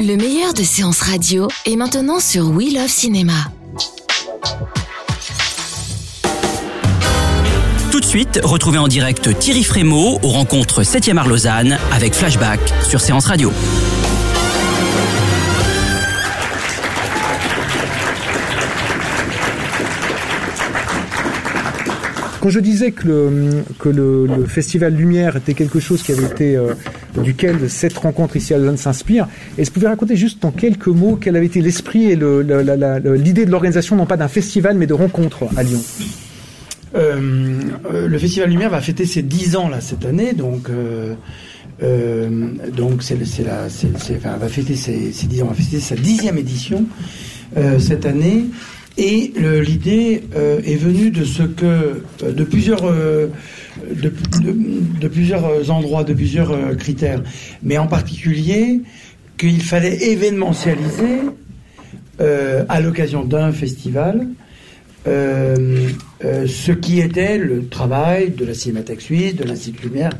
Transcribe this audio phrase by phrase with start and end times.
[0.00, 3.32] Le meilleur de séances radio est maintenant sur We Love Cinéma.
[7.90, 12.60] Tout de suite, retrouvez en direct Thierry Frémaux aux rencontres 7e art Lausanne avec Flashback
[12.86, 13.50] sur Séance Radio.
[22.40, 26.26] Quand je disais que le, que le, le Festival Lumière était quelque chose qui avait
[26.26, 26.74] été euh,
[27.22, 29.28] duquel cette rencontre ici à Lausanne s'inspire,
[29.58, 33.44] est-ce que vous pouvez raconter juste en quelques mots quel avait été l'esprit et l'idée
[33.44, 35.82] de l'organisation non pas d'un festival mais de rencontres à Lyon?
[36.96, 37.60] Euh,
[37.92, 41.14] euh, le Festival Lumière va fêter ses 10 ans cette année, donc euh,
[43.00, 46.86] c'est la va fêter ses, ses 10 ans, va fêter sa dixième édition
[47.78, 48.46] cette année.
[48.98, 52.90] Et l'idée est venue de ce que de plusieurs
[53.94, 57.22] de, plusieurs endroits, de plusieurs euh, critères,
[57.62, 58.80] mais en particulier
[59.38, 61.20] qu'il fallait événementialiser
[62.20, 64.26] euh, à l'occasion d'un festival
[65.06, 65.88] euh,
[66.24, 70.10] euh, ce qui était le travail de la Cinémathèque suisse, de l'Institut Lumière,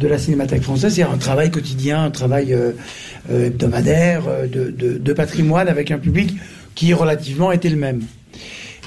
[0.00, 2.72] de la Cinémathèque française, c'est un travail quotidien, un travail euh,
[3.30, 6.34] euh, hebdomadaire euh, de patrimoine avec un public
[6.74, 8.02] qui relativement était le même.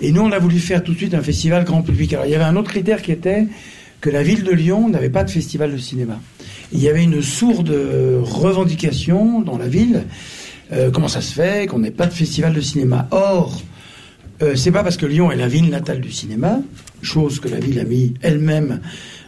[0.01, 2.13] Et nous, on a voulu faire tout de suite un festival grand public.
[2.13, 3.47] Alors, il y avait un autre critère qui était
[4.01, 6.19] que la ville de Lyon n'avait pas de festival de cinéma.
[6.71, 10.03] Il y avait une sourde euh, revendication dans la ville.
[10.73, 13.07] Euh, comment ça se fait qu'on n'ait pas de festival de cinéma?
[13.11, 13.61] Or,
[14.41, 16.59] euh, c'est pas parce que Lyon est la ville natale du cinéma,
[17.01, 18.81] chose que la ville a mis elle-même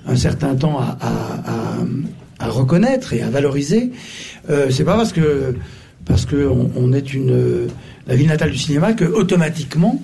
[0.06, 3.92] un certain temps à, reconnaître et à valoriser.
[4.50, 5.56] Euh, c'est pas parce que
[6.06, 7.68] parce que on, est une
[8.08, 10.02] la ville natale du cinéma que automatiquement,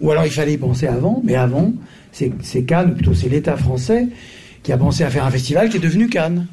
[0.00, 1.72] ou alors il fallait y penser avant, mais avant,
[2.12, 4.08] c'est Cannes, ou plutôt c'est l'État français
[4.62, 6.46] qui a pensé à faire un festival qui est devenu Cannes.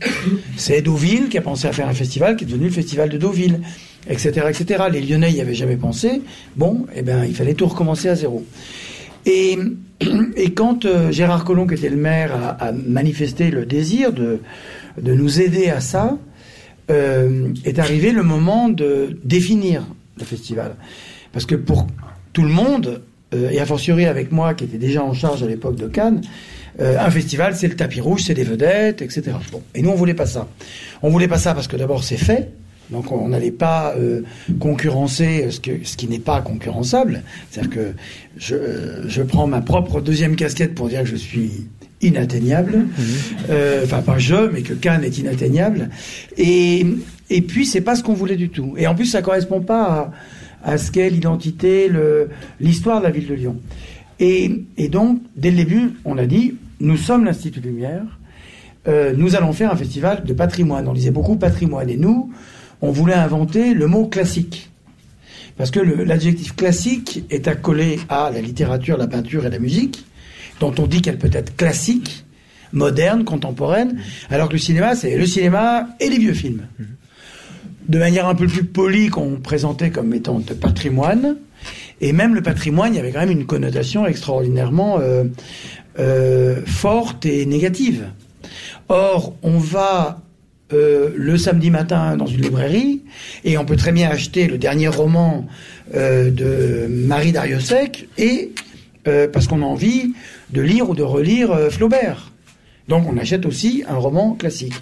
[0.58, 3.18] C'est Deauville qui a pensé à faire un festival qui est devenu le festival de
[3.18, 3.60] Deauville,
[4.10, 4.86] etc., etc.
[4.92, 6.22] Les Lyonnais y avaient jamais pensé.
[6.56, 8.44] Bon, eh ben, il fallait tout recommencer à zéro.
[9.26, 14.40] Et, quand euh, Gérard Collomb, qui était le maire, a, a manifesté le désir de,
[15.00, 16.18] de nous aider à ça,
[16.90, 19.86] euh, est arrivé le moment de définir
[20.18, 20.76] le festival.
[21.32, 21.86] Parce que pour
[22.34, 23.04] tout le monde,
[23.34, 26.22] euh, et a fortiori avec moi qui était déjà en charge à l'époque de Cannes,
[26.80, 29.32] euh, un festival c'est le tapis rouge, c'est des vedettes, etc.
[29.52, 29.62] Bon.
[29.76, 30.48] Et nous on voulait pas ça.
[31.02, 32.52] On voulait pas ça parce que d'abord c'est fait,
[32.90, 34.22] donc on n'allait pas euh,
[34.60, 37.24] concurrencer ce, que, ce qui n'est pas concurrençable.
[37.50, 37.94] C'est-à-dire que
[38.38, 38.56] je,
[39.08, 41.68] je prends ma propre deuxième casquette pour dire que je suis
[42.02, 42.86] inatteignable.
[43.50, 45.90] Euh, Enfin, pas je, mais que Cannes est inatteignable.
[46.38, 46.86] Et,
[47.30, 48.74] et puis, c'est pas ce qu'on voulait du tout.
[48.78, 50.12] Et en plus, ça correspond pas à,
[50.64, 51.90] à ce qu'est l'identité,
[52.60, 53.58] l'histoire de la ville de Lyon.
[54.20, 58.04] Et, donc, dès le début, on a dit, nous sommes l'Institut Lumière,
[58.88, 60.88] euh, nous allons faire un festival de patrimoine.
[60.88, 61.90] On disait beaucoup patrimoine.
[61.90, 62.32] Et nous,
[62.82, 64.70] on voulait inventer le mot classique.
[65.58, 70.06] Parce que l'adjectif classique est accolé à la littérature, la peinture et la musique,
[70.62, 72.26] dont on dit qu'elle peut être classique,
[72.72, 74.00] moderne, contemporaine,
[74.30, 76.66] alors que le cinéma, c'est le cinéma et les vieux films.
[77.90, 81.38] De manière un peu plus polie qu'on présentait comme étant de patrimoine,
[82.02, 85.24] et même le patrimoine, y avait quand même une connotation extraordinairement euh,
[85.98, 88.06] euh, forte et négative.
[88.90, 90.22] Or, on va
[90.72, 93.02] euh, le samedi matin dans une librairie
[93.44, 95.48] et on peut très bien acheter le dernier roman
[95.92, 98.52] de Marie Dariussec et
[99.04, 100.14] parce qu'on a envie
[100.52, 102.32] de lire ou de relire Flaubert.
[102.88, 104.76] Donc on achète aussi un roman classique.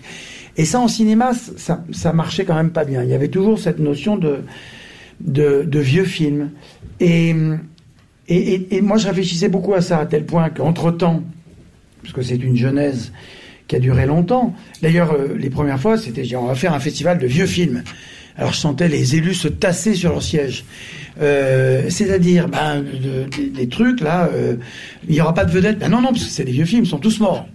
[0.58, 3.04] Et ça en cinéma, ça, marchait quand même pas bien.
[3.04, 6.50] Il y avait toujours cette notion de, vieux film.
[7.00, 7.34] Et,
[8.82, 11.24] moi je réfléchissais beaucoup à ça, à tel point qu'entre-temps,
[12.02, 13.12] parce que c'est une genèse
[13.68, 14.56] qui a duré longtemps.
[14.82, 17.84] D'ailleurs, euh, les premières fois, c'était on va faire un festival de vieux films.
[18.38, 20.64] Alors je sentais les élus se tasser sur leur siège.
[21.20, 24.56] Euh, C'est-à-dire, ben, de- des- des trucs là, euh,
[25.08, 25.80] il n'y aura pas de vedettes.
[25.80, 27.48] Ben non, non, parce que c'est des vieux films, ils sont tous morts.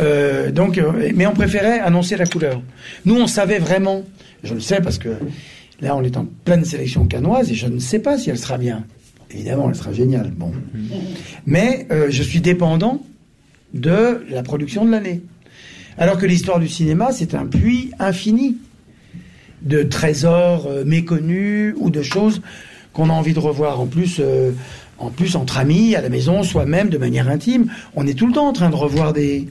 [0.00, 2.62] Euh, donc, euh, mais on préférait annoncer la couleur.
[3.04, 4.04] Nous, on savait vraiment,
[4.42, 5.10] je le sais parce que
[5.80, 8.58] là, on est en pleine sélection canoise et je ne sais pas si elle sera
[8.58, 8.84] bien.
[9.30, 10.32] Évidemment, elle sera géniale.
[10.36, 10.52] Bon,
[11.46, 13.02] mais euh, je suis dépendant
[13.74, 15.22] de la production de l'année.
[15.98, 18.58] Alors que l'histoire du cinéma, c'est un puits infini
[19.62, 22.42] de trésors méconnus ou de choses
[22.92, 23.80] qu'on a envie de revoir.
[23.80, 24.20] En plus,
[24.98, 28.32] en plus entre amis, à la maison, soi-même, de manière intime, on est tout le
[28.32, 29.46] temps en train de revoir des,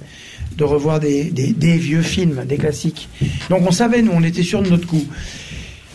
[0.57, 1.31] de revoir des,
[1.77, 3.09] vieux films, des classiques.
[3.49, 5.03] Donc on savait, nous, on était sûr de notre coup.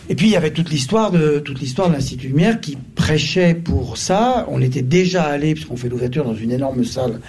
[0.09, 3.53] Et puis il y avait toute l'histoire de toute l'histoire de l'Institut Lumière qui prêchait
[3.53, 4.45] pour ça.
[4.49, 7.21] On était déjà allé, puisqu'on fait l'ouverture dans une énorme salle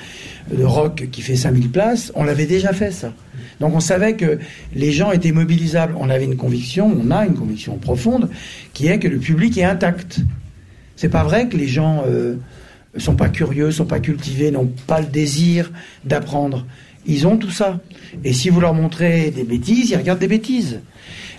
[0.53, 3.13] de rock qui fait 5000 places, on l'avait déjà fait ça.
[3.61, 4.39] Donc on savait que
[4.75, 5.95] les gens étaient mobilisables.
[5.97, 8.29] On avait une conviction, on a une conviction profonde,
[8.73, 10.21] qui est que le public est intact.
[11.03, 12.37] C'est pas vrai que les gens euh,
[12.97, 15.73] sont pas curieux, sont pas cultivés, n'ont pas le désir
[16.05, 16.65] d'apprendre.
[17.07, 17.81] Ils ont tout ça.
[18.23, 20.79] Et si vous leur montrez des bêtises, ils regardent des bêtises.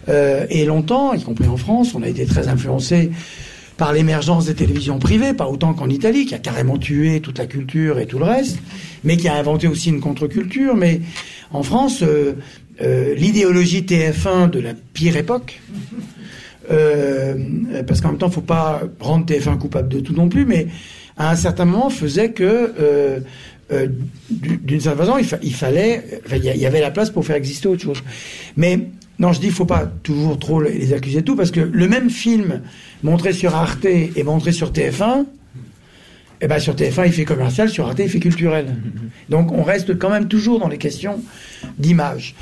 [0.10, 3.12] Euh, et longtemps, y compris en France, on a été très influencé
[3.78, 7.46] par l'émergence des télévisions privées, pas autant qu'en Italie, qui a carrément tué toute la
[7.46, 8.60] culture et tout le reste,
[9.06, 10.76] mais qui a inventé aussi une contre-culture.
[10.76, 11.00] Mais
[11.54, 12.34] en France, euh,
[12.82, 15.62] euh, l'idéologie TF1 de la pire époque,
[16.72, 17.36] euh,
[17.88, 20.68] parce qu'en même temps, faut pas rendre TF1 coupable de tout non plus, mais
[21.18, 23.20] à un certain moment faisait que euh,
[23.72, 23.88] euh,
[24.30, 27.36] d'une certaine façon, il, fa il fallait, il y, y avait la place pour faire
[27.36, 28.04] exister autre chose.
[28.58, 28.80] Mais
[29.20, 31.88] non, je dis, il faut pas toujours trop les accuser de tout, parce que le
[31.88, 32.62] même film
[33.04, 35.26] montré sur Arte et montré sur TF1,
[36.44, 38.76] eh ben sur TF1 il fait commercial, sur Arte il fait culturel.
[39.30, 41.22] Donc on reste quand même toujours dans les questions
[41.78, 42.36] d'image.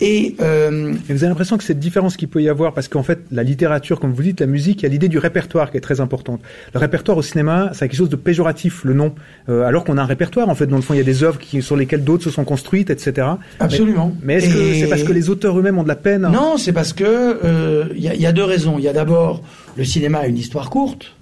[0.00, 3.02] Et, euh, Et vous avez l'impression que cette différence qu'il peut y avoir, parce qu'en
[3.02, 5.76] fait, la littérature, comme vous dites, la musique, il y a l'idée du répertoire qui
[5.76, 6.40] est très importante.
[6.72, 9.14] Le répertoire au cinéma, c'est quelque chose de péjoratif, le nom.
[9.48, 11.24] Euh, alors qu'on a un répertoire, en fait, dans le fond, il y a des
[11.24, 13.26] œuvres qui, sur lesquelles d'autres se sont construites, etc.
[13.58, 14.14] Absolument.
[14.22, 16.56] Mais, mais est-ce que c'est parce que les auteurs eux-mêmes ont de la peine Non,
[16.58, 18.78] c'est parce que euh, il y, a- y a deux raisons.
[18.78, 19.42] Il y a d'abord
[19.76, 21.14] le cinéma a une histoire courte,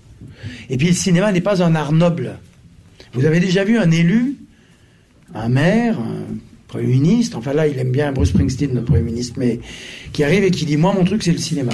[0.68, 2.32] et puis le cinéma n'est pas un art noble.
[3.14, 4.36] Vous avez déjà vu un élu,
[5.34, 6.34] un maire, un
[6.68, 9.60] premier ministre, enfin là il aime bien Bruce Springsteen, notre premier ministre, mais
[10.12, 11.72] qui arrive et qui dit moi mon truc c'est le cinéma.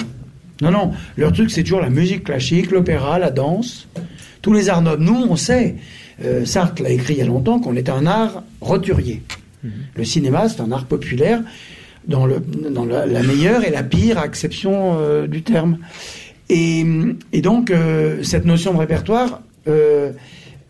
[0.61, 3.89] Non non, leur truc c'est toujours la musique classique, l'opéra, la danse,
[4.43, 5.03] tous les arts nobles.
[5.03, 5.77] Nous on sait,
[6.25, 9.23] euh, Sartre l'a écrit il y a longtemps qu'on est un art roturier.
[9.94, 11.41] Le cinéma c'est un art populaire
[12.06, 15.79] dans, le, dans la, la meilleure et la pire acception euh, du terme.
[16.49, 16.85] Et,
[17.33, 20.12] et donc, euh, cette notion de répertoire euh,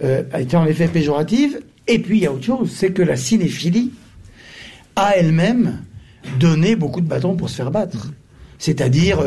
[0.04, 1.60] euh, a été en effet péjorative.
[1.88, 3.90] Et puis, il y a autre chose, c'est que la cinéphilie
[4.96, 5.78] a elle-même
[6.38, 8.12] donné beaucoup de bâtons pour se faire battre.
[8.58, 9.20] C'est-à-dire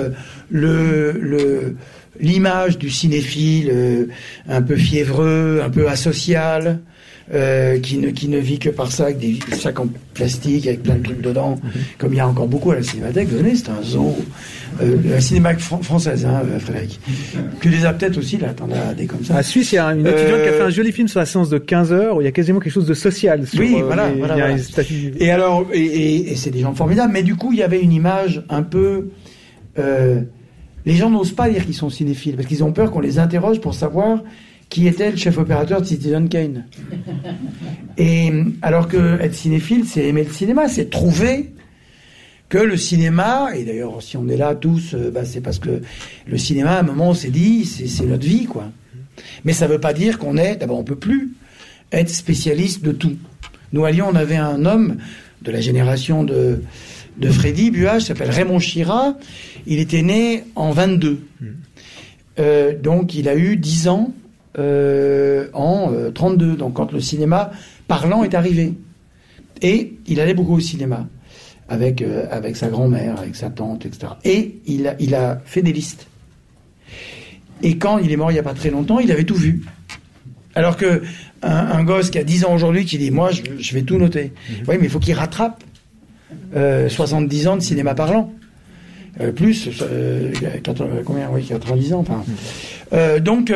[0.53, 1.73] euh,
[2.19, 4.05] l'image du cinéphile euh,
[4.47, 6.79] un peu fiévreux, un peu asocial,
[7.33, 10.83] euh, qui, ne, qui ne vit que par ça, avec des sacs en plastique, avec
[10.83, 11.59] plein de trucs dedans,
[11.97, 13.29] comme il y a encore beaucoup à la Cinémathèque.
[13.29, 14.15] Venez, c'est un zoo.
[14.81, 16.99] Euh, la Cinémathèque fran- française, hein, euh, Frédéric.
[17.61, 19.37] Tu les as peut-être aussi, là, t'en as des comme ça.
[19.37, 21.25] À Suisse, il y a une étudiante qui a fait un joli film sur la
[21.25, 23.47] séance de 15 heures où il y a quasiment quelque chose de social.
[23.47, 24.35] Sur, Oui, voilà, les- voilà,
[25.19, 27.81] Et alors, et, et- et c'est des gens formidables, mais du coup, il y avait
[27.81, 29.07] une image un peu.
[29.79, 30.21] euh,
[30.85, 33.59] les gens n'osent pas dire qu'ils sont cinéphiles, parce qu'ils ont peur qu'on les interroge
[33.59, 34.19] pour savoir
[34.69, 36.65] qui était le chef opérateur de Citizen Kane.
[37.97, 38.31] Et
[38.61, 41.51] alors que être cinéphile, c'est aimer le cinéma, c'est trouver
[42.49, 45.81] que le cinéma, et d'ailleurs si on est là tous, euh, bah, c'est parce que
[46.27, 48.71] le cinéma, à un moment, on s'est dit, c'est notre vie, quoi.
[49.45, 51.33] Mais ça veut pas dire qu'on est, d'abord, on peut plus
[51.91, 53.15] être spécialiste de tout.
[53.73, 54.97] Nous, à Lyon, on avait un homme
[55.41, 56.61] de la génération de,
[57.17, 59.17] de Freddy Buage, s'appelle Raymond Chira.
[59.65, 61.25] Il était né en 22.
[62.39, 64.13] Euh, donc, il a eu 10 ans
[64.57, 67.51] euh, en euh, 32, donc quand le cinéma
[67.87, 68.73] parlant est arrivé.
[69.61, 71.07] Et il allait beaucoup au cinéma
[71.69, 74.13] avec, euh, avec sa grand-mère, avec sa tante, etc.
[74.23, 76.07] Et il a, il a fait des listes.
[77.63, 79.63] Et quand il est mort il n'y a pas très longtemps, il avait tout vu.
[80.55, 81.01] Alors que
[81.41, 83.97] un, un gosse qui a 10 ans aujourd'hui qui dit moi je, je vais tout
[83.97, 84.33] noter.
[84.67, 85.63] Oui, mais il faut qu'il rattrape
[86.55, 88.31] euh, 70 ans de cinéma parlant.
[89.21, 90.31] Euh, plus euh,
[90.63, 91.29] 80, combien?
[91.31, 92.23] Oui 90 ans enfin
[92.93, 93.51] Euh, donc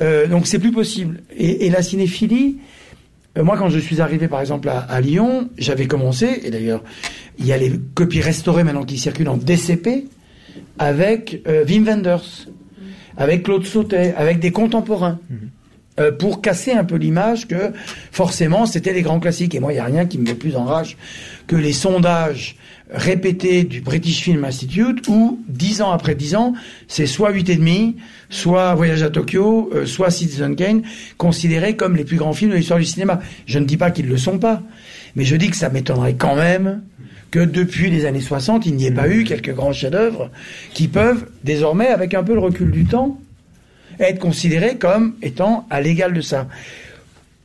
[0.00, 1.20] euh, donc c'est plus possible.
[1.36, 2.58] Et, la cinéphilie
[3.38, 6.82] euh, moi quand je suis arrivé par exemple à, Lyon j'avais commencé et d'ailleurs
[7.38, 10.06] il y a les copies restaurées maintenant qui circulent en DCP
[10.78, 12.48] avec euh, Wim Wenders
[13.16, 15.18] avec Claude Sautet avec des contemporains
[16.00, 17.72] euh, pour casser un peu l'image que
[18.10, 19.54] forcément c'était les grands classiques.
[19.54, 20.96] Et moi, il n'y a rien qui me met plus en rage
[21.46, 22.56] que les sondages
[22.90, 26.54] répétés du British Film Institute où, dix ans après dix ans,
[26.88, 27.96] c'est soit huit et demi,
[28.30, 30.82] soit Voyage à Tokyo, euh, soit Citizen Kane,
[31.16, 33.20] considérés comme les plus grands films de l'histoire du cinéma.
[33.46, 34.62] Je ne dis pas qu'ils ne le sont pas,
[35.16, 36.82] mais je dis que ça m'étonnerait quand même
[37.30, 40.30] que depuis les années 60, il n'y ait pas eu quelques grands chefs-d'œuvre
[40.74, 43.18] qui peuvent désormais, avec un peu le recul du temps,
[43.98, 46.46] être considérés comme étant à l'égal de ça.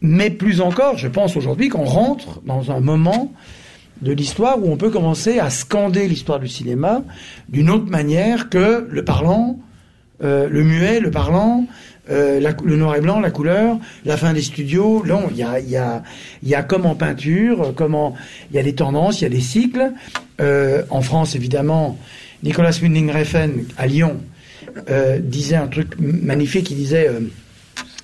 [0.02, 3.32] mais plus encore, je pense aujourd'hui qu'on rentre dans un moment
[4.02, 7.02] de l'histoire où on peut commencer à scander l'histoire du cinéma
[7.50, 9.60] d'une autre manière que le parlant,
[10.24, 11.66] euh, le muet, le parlant,
[12.10, 15.04] euh, le noir et blanc, la couleur, la fin des studios.
[15.06, 18.16] Non, il y a, comme en peinture, comment
[18.52, 19.92] il y a des tendances, il y a des cycles.
[20.40, 21.98] Euh, en France, évidemment,
[22.44, 23.12] Nicolas Winding
[23.78, 24.18] à Lyon
[24.90, 26.72] euh, disait un truc magnifique.
[26.72, 27.10] Il disait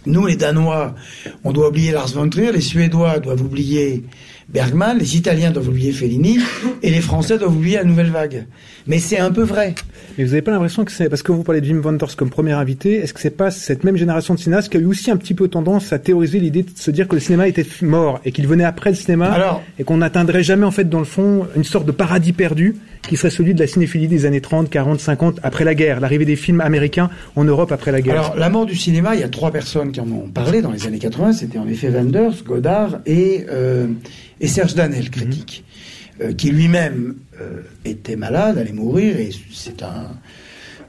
[0.06, 0.96] nous, les Danois,
[1.44, 4.04] on doit oublier Lars von Trier, les Suédois doivent oublier
[4.50, 6.40] Bergman, les Italiens doivent oublier Fellini,
[6.82, 8.46] et les Français doivent oublier la nouvelle vague.
[8.88, 9.76] Mais c'est un peu vrai.
[10.18, 12.30] Mais vous n'avez pas l'impression que c'est parce que vous parlez de Jim Wenders comme
[12.30, 15.10] premier invité, est-ce que c'est pas cette même génération de cinéastes qui a eu aussi
[15.10, 18.20] un petit peu tendance à théoriser l'idée de se dire que le cinéma était mort
[18.26, 21.48] et qu'il venait après le cinéma et qu'on n'atteindrait jamais en fait dans le fond
[21.56, 22.76] une sorte de paradis perdu
[23.08, 26.26] qui serait celui de la cinéphilie des années 30, 40, 50 après la guerre, l'arrivée
[26.26, 28.20] des films américains en Europe après la guerre.
[28.20, 30.72] Alors la mort du cinéma, il y a trois personnes qui en ont parlé dans
[30.72, 33.88] les années 80, c'était en effet Wenders, Godard et euh,
[34.44, 35.64] et Serge Danel, critique,
[36.20, 36.26] mhm.
[36.26, 40.12] euh, qui lui-même euh, était malade, allait mourir, et c'est un,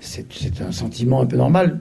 [0.00, 0.26] c'est,
[0.60, 1.78] un sentiment un peu normal.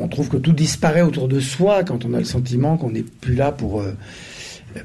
[0.00, 3.02] On trouve que tout disparaît autour de soi quand on a le sentiment qu'on n'est
[3.02, 3.92] plus là pour, euh,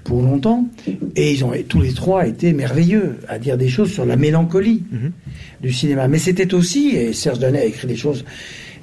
[0.03, 0.67] pour longtemps.
[1.15, 4.83] Et ils ont tous les trois été merveilleux à dire des choses sur la mélancolie
[4.91, 5.13] mhm.
[5.61, 6.09] du cinéma.
[6.09, 8.25] Mais c'était aussi, et Serge Danel a écrit des choses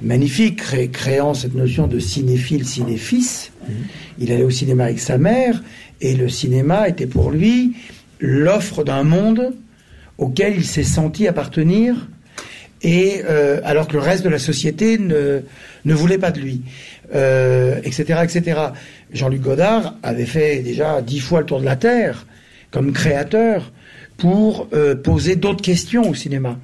[0.00, 0.62] magnifiques,
[0.92, 3.50] créant cette notion de cinéphile, cinéfils.
[3.68, 3.74] Mhm.
[4.20, 5.62] Il allait au cinéma avec sa mère,
[6.00, 7.76] et le cinéma était pour lui
[8.20, 9.54] l'offre d'un monde
[10.18, 12.08] auquel il s'est senti appartenir,
[12.82, 15.40] et euh, alors que le reste de la société ne,
[15.84, 16.62] ne voulait pas de lui,
[17.12, 18.60] etc., euh, etc.
[19.12, 22.26] Jean-Luc Godard avait fait déjà dix fois le tour de la Terre
[22.70, 23.72] comme créateur
[24.20, 26.58] pour euh, poser d'autres questions au cinéma,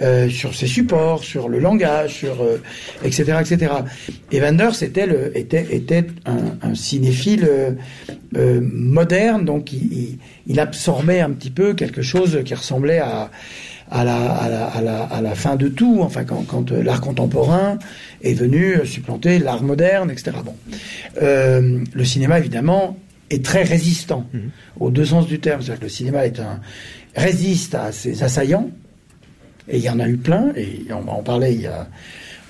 [0.00, 2.62] euh, sur ses supports, sur le langage, sur euh,
[3.04, 3.36] etc.
[3.40, 3.72] etc.
[4.30, 7.76] Et Wenders était, le, était, était un, cinéphile
[8.32, 13.30] moderne, donc il, absorbait un petit peu quelque chose qui ressemblait à,
[13.90, 17.00] à, la, à, la, à, la, à la fin de tout, enfin quand, quand l'art
[17.00, 17.78] contemporain
[18.22, 20.36] est venu supplanter l'art moderne, etc.
[20.44, 20.54] Bon,
[21.20, 22.96] le cinéma évidemment
[23.30, 24.50] est très résistant, mhm.
[24.80, 25.62] aux deux sens du terme.
[25.62, 26.60] C'est-à-dire que le cinéma est un,
[27.14, 28.70] résiste à ses assaillants,
[29.68, 31.88] et il y en a eu plein, et on va en parler, il y a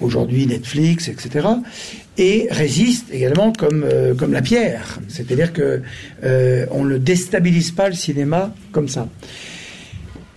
[0.01, 1.49] aujourd'hui Netflix, etc.,
[2.17, 4.99] et résiste également comme, euh, comme la pierre.
[5.09, 5.83] C'est-à-dire que
[6.25, 9.09] euh, on ne déstabilise pas le cinéma comme ça.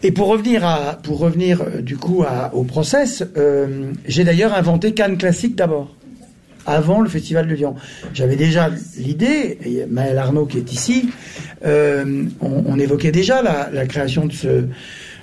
[0.03, 3.23] Et pour revenir à, pour revenir euh, du coup à, au process,
[4.05, 5.95] j'ai d'ailleurs inventé Cannes classique d'abord
[6.65, 7.75] avant le Festival de Lyon.
[8.13, 11.09] J'avais déjà l'idée, et Maël Arnaud qui est ici,
[11.65, 14.65] euh, on, évoquait déjà la, création de ce,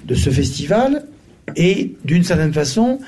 [0.05, 1.05] de ce festival,
[1.57, 3.01] et d'une certaine façon,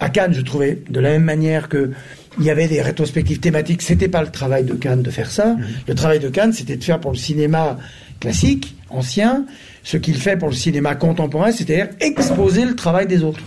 [0.00, 1.90] à Cannes, je trouvais de la même manière que
[2.38, 3.80] il y avait des rétrospectives thématiques.
[3.80, 5.54] C'était pas le travail de Cannes de faire ça.
[5.54, 5.66] Mmh.
[5.88, 7.78] Le travail de Cannes, c'était de faire pour le cinéma
[8.20, 9.46] classique, ancien,
[9.82, 13.40] ce qu'il fait pour le cinéma contemporain, c'est-à-dire exposer le travail des autres.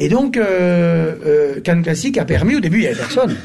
[0.00, 3.36] Et donc, euh, euh, Cannes Classique a permis, au début, il n'y avait personne.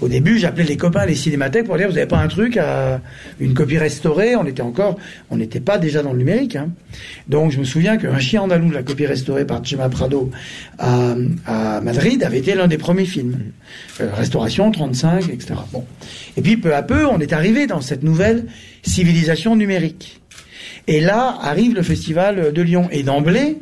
[0.00, 3.02] Au début, j'appelais les copains, les cinémathèques pour dire, vous n'avez pas un truc à
[3.38, 4.34] une copie restaurée?
[4.34, 4.96] On était encore,
[5.28, 6.56] on n'était pas déjà dans le numérique.
[6.56, 6.70] Hein.
[7.28, 10.30] Donc, je me souviens qu'un chien andalou, la copie restaurée par Chema Prado
[10.78, 11.14] à,
[11.44, 13.52] à Madrid, avait été l'un des premiers films.
[14.00, 15.54] Euh, restauration, 35, etc.
[15.70, 15.84] Bon.
[16.38, 18.46] Et puis, peu à peu, on est arrivé dans cette nouvelle
[18.82, 20.22] civilisation numérique.
[20.86, 22.88] Et là arrive le festival de Lyon.
[22.90, 23.58] Et d'emblée,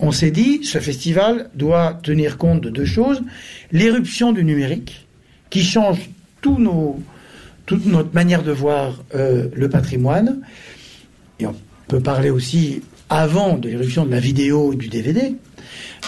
[0.00, 3.22] on s'est dit, ce festival doit tenir compte de deux choses.
[3.72, 5.06] L'éruption du numérique,
[5.50, 5.98] qui change
[6.40, 10.40] toute notre manière de voir euh, le patrimoine.
[11.40, 11.54] Et on
[11.88, 15.34] peut parler aussi avant de l'éruption de la vidéo et du DVD,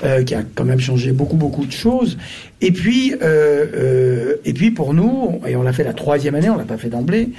[0.04, 2.18] euh, qui a quand même changé beaucoup, beaucoup de choses.
[2.60, 6.56] Et puis, euh, et puis pour nous, et on l'a fait la troisième année, on
[6.56, 7.30] l'a pas fait d'emblée,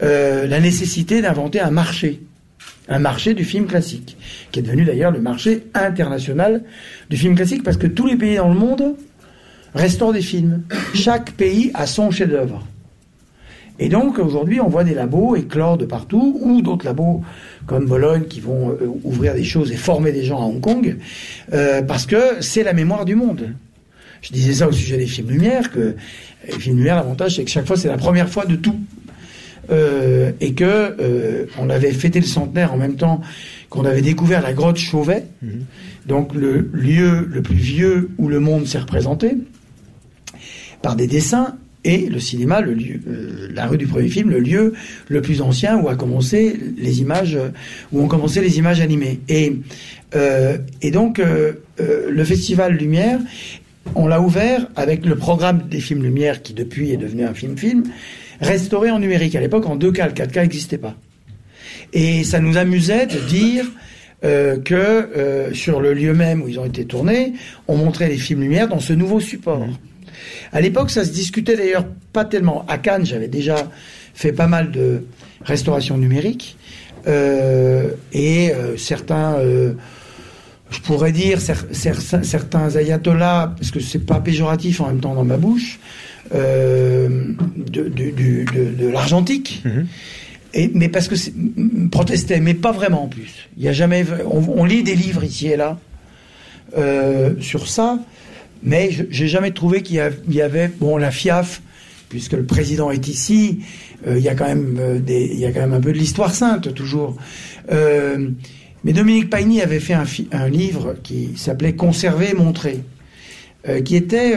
[0.00, 2.20] la nécessité d'inventer un marché
[2.88, 4.16] un marché du film classique,
[4.50, 6.62] qui est devenu d'ailleurs le marché international
[7.08, 8.96] du film classique, parce que tous les pays dans le monde
[9.74, 10.62] restaurent des films.
[10.94, 12.66] Chaque pays a son chef-d'œuvre.
[13.78, 17.22] Et donc aujourd'hui, on voit des labos éclore de partout, ou d'autres labos
[17.66, 20.98] comme Bologne qui vont euh, ouvrir des choses et former des gens à Hong Kong,
[21.52, 23.54] euh, parce que c'est la mémoire du monde.
[24.20, 25.94] Je disais ça au sujet des films lumière, que
[26.46, 28.78] les films lumière, l'avantage c'est que chaque fois c'est la première fois de tout.
[29.70, 33.20] Euh, et que euh, on avait fêté le centenaire en même temps
[33.68, 35.64] qu'on avait découvert la grotte Chauvet, mhm.
[36.06, 39.36] donc le lieu le plus vieux où le monde s'est représenté,
[40.82, 44.40] par des dessins, et le cinéma, le lieu, euh, la rue du premier film, le
[44.40, 44.74] lieu
[45.08, 47.38] le plus ancien où a commencé les images,
[47.92, 49.20] où ont commencé les images animées.
[49.28, 49.56] Et,
[50.82, 51.22] et donc
[51.78, 53.20] le festival Lumière
[53.94, 57.84] on l'a ouvert avec le programme des films Lumière, qui depuis est devenu un film-film,
[58.40, 59.34] restauré en numérique.
[59.34, 60.96] À l'époque, en 2K, le 4K n'existait pas.
[61.92, 63.66] Et ça nous amusait de dire
[64.24, 67.34] euh, que euh, sur le lieu même où ils ont été tournés,
[67.68, 69.60] on montrait les films Lumière dans ce nouveau support.
[69.60, 69.76] Mmh.
[70.52, 72.64] À l'époque, ça se discutait d'ailleurs pas tellement.
[72.68, 73.70] À Cannes, j'avais déjà
[74.14, 75.04] fait pas mal de
[75.42, 76.56] restauration numérique.
[77.06, 79.38] Euh, et certains,
[80.70, 85.36] je pourrais dire, certains ayatollahs, parce que c'est pas péjoratif en même temps dans ma
[85.36, 85.78] bouche,
[86.32, 89.62] de, de, l'argentique.
[89.64, 89.86] Mhm.
[90.52, 91.14] Et, mais parce que
[91.90, 93.48] protestaient, mais pas vraiment en plus.
[93.56, 95.78] Il y a jamais, on, lit des livres ici et là
[97.40, 97.98] sur ça,
[98.62, 101.62] mais j'ai jamais trouvé qu'il y, avait, bon, la FIAF,
[102.08, 103.60] puisque le président est ici,
[104.06, 105.92] euh, il y a quand même euh, des, il y a quand même un peu
[105.92, 107.16] de l'histoire sainte toujours.
[107.72, 108.28] Euh,
[108.84, 112.80] mais Dominique Paigny avait fait un, un livre qui s'appelait Conserver, montrer,
[113.84, 114.36] qui était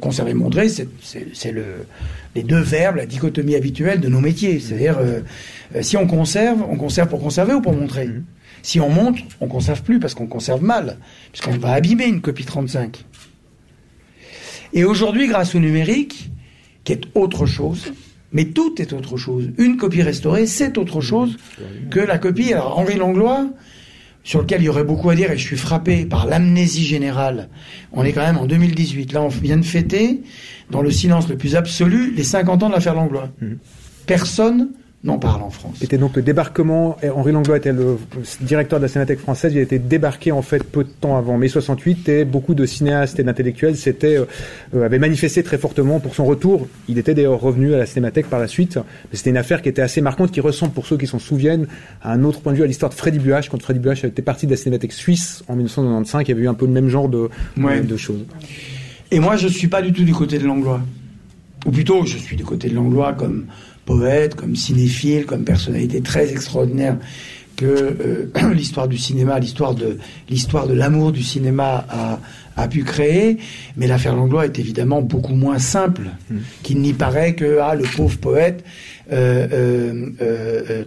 [0.00, 1.64] conserver, montrer, c'est le
[2.34, 4.58] les deux verbes, la dichotomie habituelle de nos métiers.
[4.58, 4.98] C'est-à-dire,
[5.82, 8.06] si on conserve, on conserve pour conserver ou pour montrer.
[8.06, 8.24] Mmh.
[8.62, 10.98] Si on monte, on conserve plus parce qu'on conserve mal,
[11.32, 13.04] puisqu'on va abîmer une copie 35.
[14.72, 16.30] Et aujourd'hui, grâce au numérique,
[16.84, 17.92] qui est autre chose,
[18.32, 19.50] mais tout est autre chose.
[19.58, 21.36] Une copie restaurée, c'est autre chose
[21.90, 22.52] que la copie.
[22.52, 23.46] Alors Henri Langlois,
[24.24, 27.48] sur lequel il y aurait beaucoup à dire, et je suis frappé par l'amnésie générale.
[27.92, 29.12] On est quand même en 2018.
[29.12, 30.22] Là, on vient de fêter,
[30.70, 33.30] dans le silence le plus absolu, les 50 ans de l'affaire Langlois.
[33.40, 33.54] Mmh.
[34.06, 34.68] Personne
[35.04, 35.78] n'en parle en France.
[35.80, 36.96] C'était donc le débarquement.
[37.14, 37.98] Henri Langlois était le
[38.40, 39.52] directeur de la Cinémathèque française.
[39.52, 42.64] Il a été débarqué en fait peu de temps avant mai 68 et beaucoup de
[42.66, 44.26] cinéastes et d'intellectuels s'étaient euh,
[44.74, 46.68] euh, avaient manifesté très fortement pour son retour.
[46.88, 48.76] Il était d'ailleurs revenu à la Cinémathèque par la suite.
[48.76, 51.66] Mais c'était une affaire qui était assez marquante, qui ressemble pour ceux qui s'en souviennent
[52.00, 54.22] à un autre point de vue à l'histoire de Freddy Buach quand Freddy Buach était
[54.22, 56.22] parti de la Cinémathèque suisse en 1995.
[56.26, 58.24] Il y avait eu un peu le même genre de, de choses.
[59.10, 60.80] Et moi, je suis pas du tout du côté de Langlois.
[61.66, 63.46] Ou plutôt, je suis du côté de Langlois comme
[63.84, 66.96] poète, comme cinéphile, comme personnalité très extraordinaire
[67.56, 69.98] que euh, l'histoire du cinéma, l'histoire de
[70.28, 72.18] l'histoire de l'amour du cinéma a,
[72.56, 73.38] a pu créer,
[73.76, 76.36] mais l'affaire Langlois est évidemment beaucoup moins simple mmh.
[76.62, 78.64] qu'il n'y paraît que ah, le pauvre poète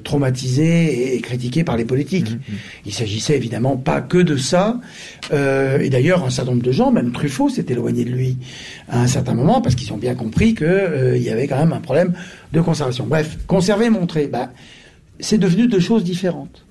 [0.03, 2.31] traumatisé et critiqué par les politiques.
[2.31, 2.53] Mmh.
[2.85, 4.79] Il s'agissait évidemment pas que de ça,
[5.33, 8.37] euh, et d'ailleurs un certain nombre de gens, même Truffaut, s'est éloigné de lui
[8.89, 11.73] à un certain moment parce qu'ils ont bien compris qu'il euh, y avait quand même
[11.73, 12.13] un problème
[12.53, 13.05] de conservation.
[13.05, 14.51] Bref, conserver, montrer, bah,
[15.19, 16.65] c'est devenu deux choses différentes.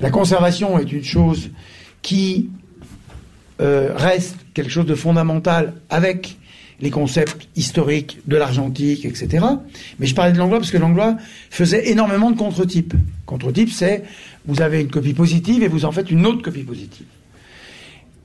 [0.00, 1.50] La conservation est une chose
[2.00, 2.50] qui
[3.60, 6.38] euh, reste quelque chose de fondamental avec
[6.82, 9.46] les concepts historiques de l'argentique, etc.
[9.98, 11.16] Mais je parlais de Langlois parce que Langlois
[11.48, 12.94] faisait énormément de contre-types.
[13.24, 14.02] Contre-type, c'est
[14.46, 17.06] vous avez une copie positive et vous en faites une autre copie positive.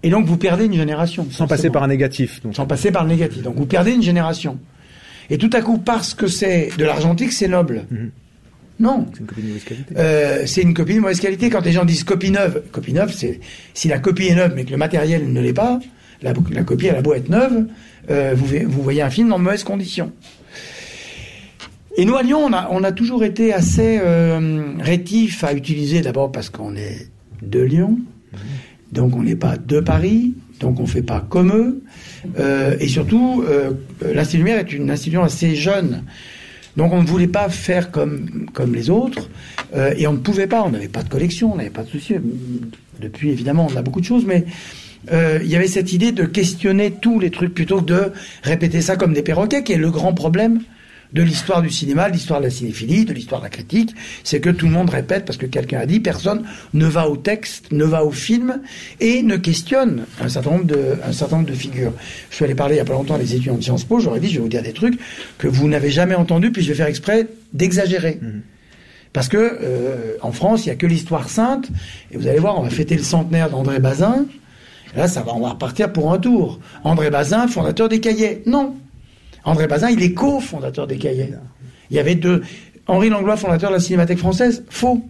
[0.01, 1.27] Et donc vous perdez une génération.
[1.31, 2.41] Sans passer par un négatif.
[2.51, 3.43] Sans passer par le négatif.
[3.43, 4.57] Donc vous perdez une génération.
[5.29, 7.85] Et tout à coup, parce que c'est de l'argentique, c'est noble.
[7.91, 8.11] Mhm.
[8.79, 9.07] Non.
[9.13, 9.93] C'est une copie de mauvaise qualité.
[9.97, 11.49] Euh, c'est une copie de mauvaise qualité.
[11.49, 13.39] Quand les gens disent copie neuve, copie neuve, c'est
[13.73, 15.79] si la copie est neuve mais que le matériel ne l'est pas,
[16.21, 17.65] la, copie elle a beau être neuve,
[18.09, 20.11] euh, vous, voyez un film dans de mauvaises conditions.
[21.95, 26.49] Et nous à Lyon, on a, toujours été assez euh, rétifs à utiliser d'abord parce
[26.49, 27.09] qu'on est
[27.41, 27.97] de Lyon,
[28.91, 31.83] donc on n'est pas de Paris, donc on fait pas comme eux,
[32.39, 33.71] euh, et surtout euh,
[34.13, 36.03] l'Institut Lumière est une institution assez jeune.
[36.75, 39.29] Donc on ne voulait pas faire comme, comme les autres,
[39.75, 41.89] euh, et on ne pouvait pas, on n'avait pas de collection, on n'avait pas de
[41.89, 42.13] souci.
[43.01, 44.45] Depuis, évidemment, on a beaucoup de choses, mais
[45.11, 48.11] euh, il y avait cette idée de questionner tous les trucs plutôt que de
[48.43, 50.61] répéter ça comme des perroquets, qui est le grand problème
[51.13, 54.39] de l'histoire du cinéma, de l'histoire de la cinéphilie, de l'histoire de la critique, c'est
[54.39, 57.71] que tout le monde répète parce que quelqu'un a dit, personne ne va au texte,
[57.71, 58.61] ne va au film
[58.99, 61.93] et ne questionne un certain nombre de, un certain nombre de figures.
[62.29, 63.99] Je suis allé parler il y a pas longtemps à des étudiants de Sciences Po,
[63.99, 64.99] j'aurais dit, je vais vous dire des trucs
[65.37, 68.19] que vous n'avez jamais entendus, puis je vais faire exprès d'exagérer.
[68.21, 68.27] Mmh.
[69.13, 71.69] Parce que euh, en France, il y a que l'histoire sainte,
[72.11, 74.25] et vous allez voir, on va fêter le centenaire d'André Bazin.
[74.95, 76.59] Là, ça va, on va repartir pour un tour.
[76.83, 78.43] André Bazin, fondateur des Cahiers.
[78.45, 78.75] Non,
[79.43, 81.33] André Bazin, il est co-fondateur des Cahiers.
[81.89, 82.43] Il y avait deux.
[82.87, 85.01] Henri Langlois, fondateur de la Cinémathèque française, faux.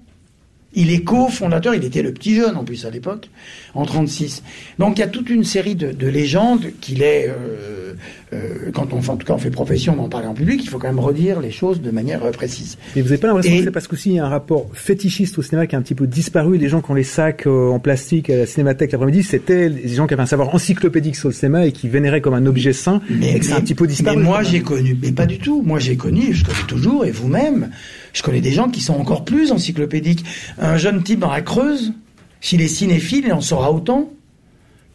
[0.74, 3.30] Il est co-fondateur, il était le petit jeune en plus à l'époque,
[3.74, 4.44] en 36.
[4.78, 7.87] Donc il y a toute une série de, légendes qu'il est, euh,
[8.34, 10.80] euh, quand on, en tout cas on fait profession d'en parler en public, il faut
[10.80, 12.78] quand même redire les choses de manière euh, précise.
[12.96, 15.38] Et vous n'avez pas l'impression que c'est parce qu'aussi il y a un rapport fétichiste
[15.38, 17.80] au cinéma qui a un petit peu disparu, les gens qui ont les sacs en
[17.80, 21.34] plastique à la cinémathèque l'après-midi, c'était des gens qui avaient un savoir encyclopédique sur le
[21.34, 23.88] cinéma et qui vénéraient comme un objet sain, mais, et que c'est un petit peu
[23.88, 24.18] disparu.
[24.18, 27.12] Mais moi j'ai connu, mais pas du tout, moi j'ai connu, je connais toujours, et
[27.12, 27.70] vous-même,
[28.14, 30.26] je connais des gens qui sont encore plus encyclopédiques.
[30.60, 31.94] Un jeune type dans la Creuse,
[32.42, 34.12] s'il est cinéphile, il en saura autant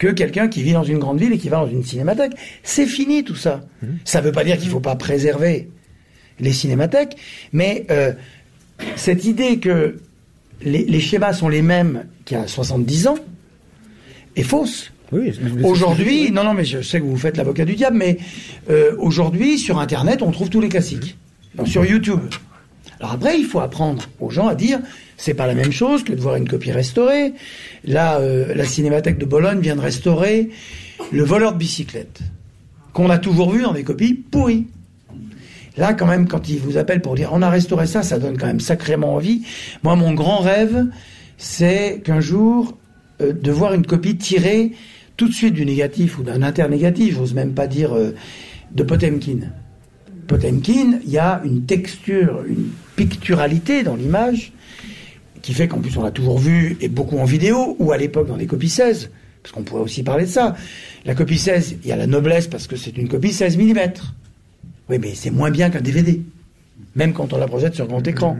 [0.03, 2.33] que quelqu'un qui vit dans une grande ville et qui va dans une cinémathèque.
[2.65, 3.61] C'est fini tout ça.
[4.05, 5.71] Ça ne veut pas dire qu'il ne faut pas préserver
[6.41, 7.17] les cinémathèques,
[7.53, 8.13] mais euh,
[8.97, 9.99] cette idée que
[10.61, 13.19] les, les schémas sont les mêmes qu'il y a 70 ans
[14.35, 14.91] est fausse.
[15.13, 18.19] Oui, Aujourd'hui, non, non, mais je sais que vous faites l'avocat du diable, mais
[18.71, 21.17] euh, aujourd'hui, sur Internet, on trouve tous les classiques.
[21.55, 22.19] Donc, sur YouTube.
[23.03, 24.79] Alors après, il faut apprendre aux gens à dire,
[25.17, 27.33] c'est pas la même chose que de voir une copie restaurée.
[27.85, 30.51] Là, euh, la Cinémathèque de Bologne vient de restaurer
[31.11, 32.21] Le voleur de bicyclette,
[32.93, 34.69] qu'on a toujours vu dans des copies pourries.
[35.77, 38.39] Là, quand même, quand ils vous appellent pour dire on a restauré ça, ça donne
[38.39, 39.43] quand même sacrément envie.
[39.83, 40.87] Moi, mon grand rêve,
[41.39, 42.79] c'est qu'un jour,
[43.21, 44.73] euh, de voir une copie tirée
[45.17, 48.15] tout de suite du négatif ou d'un internégatif, j'ose même pas dire euh,
[48.71, 49.41] de Potemkin.
[50.29, 54.53] Potemkin, il y a une texture, une picturalité dans l'image
[55.43, 58.29] qui fait qu'en plus on l'a toujours vu et beaucoup en vidéo ou à l'époque
[58.29, 59.11] dans les copies 16,
[59.43, 60.55] parce qu'on pourrait aussi parler de ça.
[61.05, 63.93] La copie 16, il y a la noblesse parce que c'est une copie 16 mm.
[64.89, 66.23] Oui, mais c'est moins bien qu'un DVD,
[66.95, 68.37] même quand on la projette sur grand écran.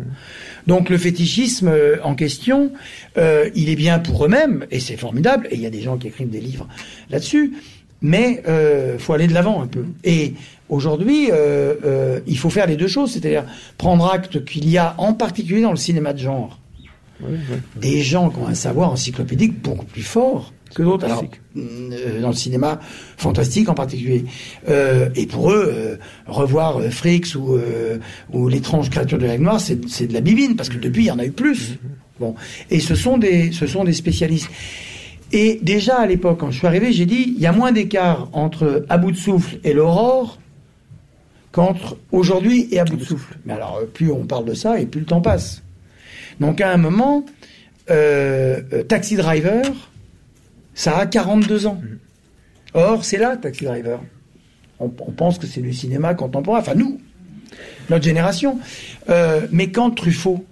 [0.67, 2.73] Donc le fétichisme euh, en question,
[3.19, 5.97] euh, il est bien pour eux-mêmes, et c'est formidable, et il y a des gens
[5.97, 6.69] qui écrivent des livres
[7.11, 7.53] là-dessus,
[8.01, 9.85] mais euh, faut aller de l'avant un peu.
[10.05, 10.35] Et
[10.73, 13.45] aujourd'hui, euh, euh, il faut faire les deux choses, c'est-à-dire
[13.77, 16.59] prendre acte qu'il y a, en particulier dans le cinéma de genre,
[17.77, 21.05] des gens qui ont un savoir encyclopédique beaucoup plus fort que d'autres.
[21.05, 21.25] Alors,
[21.57, 22.81] euh, dans le cinéma
[23.19, 24.25] fantastique en particulier.
[24.69, 27.59] Euh, et pour eux, euh, revoir euh, Fricks ou,
[28.33, 31.09] ou l'étrange créature de la noire, c'est c'est de la bibine, parce que depuis, il
[31.09, 31.79] y en a eu plus.
[32.19, 32.35] Bon.
[32.71, 34.49] Et ce sont des, ce sont des spécialistes.
[35.33, 38.29] Et déjà à l'époque, quand je suis arrivé, j'ai dit, il y a moins d'écart
[38.33, 40.39] entre À bout de souffle et l'aurore
[41.53, 43.37] qu'entre aujourd'hui et À bout de souffle.
[43.45, 45.63] Mais alors, euh, plus on parle de ça, et plus le temps passe.
[46.41, 47.25] Donc à un moment,
[47.91, 49.65] euh, euh, Taxi Driver,
[50.75, 51.81] ça a 42 ans.
[52.75, 54.01] Or, c'est là, Taxi Driver.
[54.81, 56.99] On, on pense que c'est du cinéma contemporain, enfin nous,
[57.91, 58.59] notre génération.
[59.11, 60.45] Euh, mais quand Truffaut,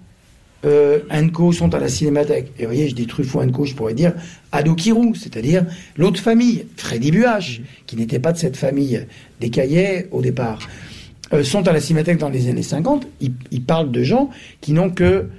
[0.63, 0.99] euh,
[1.33, 4.13] Co sont à la cinémathèque, et vous voyez, je dis Truffaut Co, je pourrais dire
[4.51, 5.65] Ado Kirou, c'est-à-dire
[5.97, 9.05] l'autre famille, Freddy Buage, qui n'était pas de cette famille
[9.39, 10.59] des Caillets au départ,
[11.33, 14.89] euh, sont à la cinémathèque dans les années 50, ils, parlent de gens qui n'ont
[14.89, 15.29] que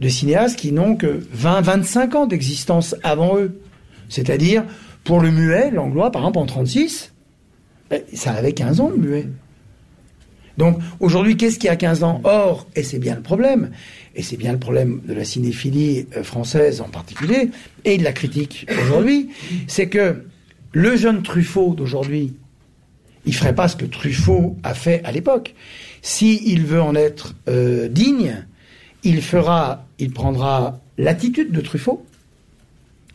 [0.00, 3.60] de cinéastes qui n'ont que 20-25 ans d'existence avant eux.
[4.08, 4.64] C'est-à-dire,
[5.04, 7.12] pour le muet, l'anglois, par exemple, en 36,
[7.90, 9.26] ben, ça avait 15 ans, le muet.
[10.58, 12.20] Donc, aujourd'hui, qu'est-ce qui a 15 ans?
[12.24, 13.70] Or, et c'est bien le problème,
[14.14, 17.50] et c'est bien le problème de la cinéphilie euh, française en particulier,
[17.84, 19.28] et de la critique aujourd'hui,
[19.66, 20.24] c'est que
[20.72, 22.34] le jeune Truffaut d'aujourd'hui,
[23.26, 25.54] il ferait pas ce que Truffaut a fait à l'époque.
[26.00, 28.44] S'il veut en être euh, digne,
[29.02, 32.06] il fera, il prendra l'attitude de Truffaut,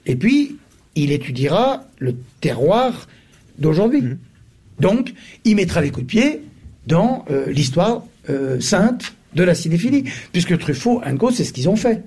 [0.06, 0.58] et puis
[0.95, 3.08] il étudiera le terroir
[3.58, 4.04] d'aujourd'hui.
[4.80, 5.13] Donc,
[5.45, 6.41] il mettra les coups de pied
[6.88, 11.78] dans euh, l'histoire euh, sainte de la cinéphilie, puisque Truffaut, Co, c'est ce qu'ils ont
[11.78, 12.04] fait.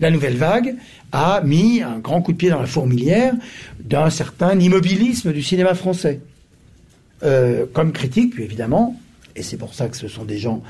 [0.00, 0.74] La nouvelle vague
[1.12, 3.34] a mis un grand coup de pied dans la fourmilière
[3.78, 6.20] d'un certain immobilisme du cinéma français.
[7.24, 9.00] Euh, comme critique, puis évidemment,
[9.34, 10.62] et c'est pour ça que ce sont des gens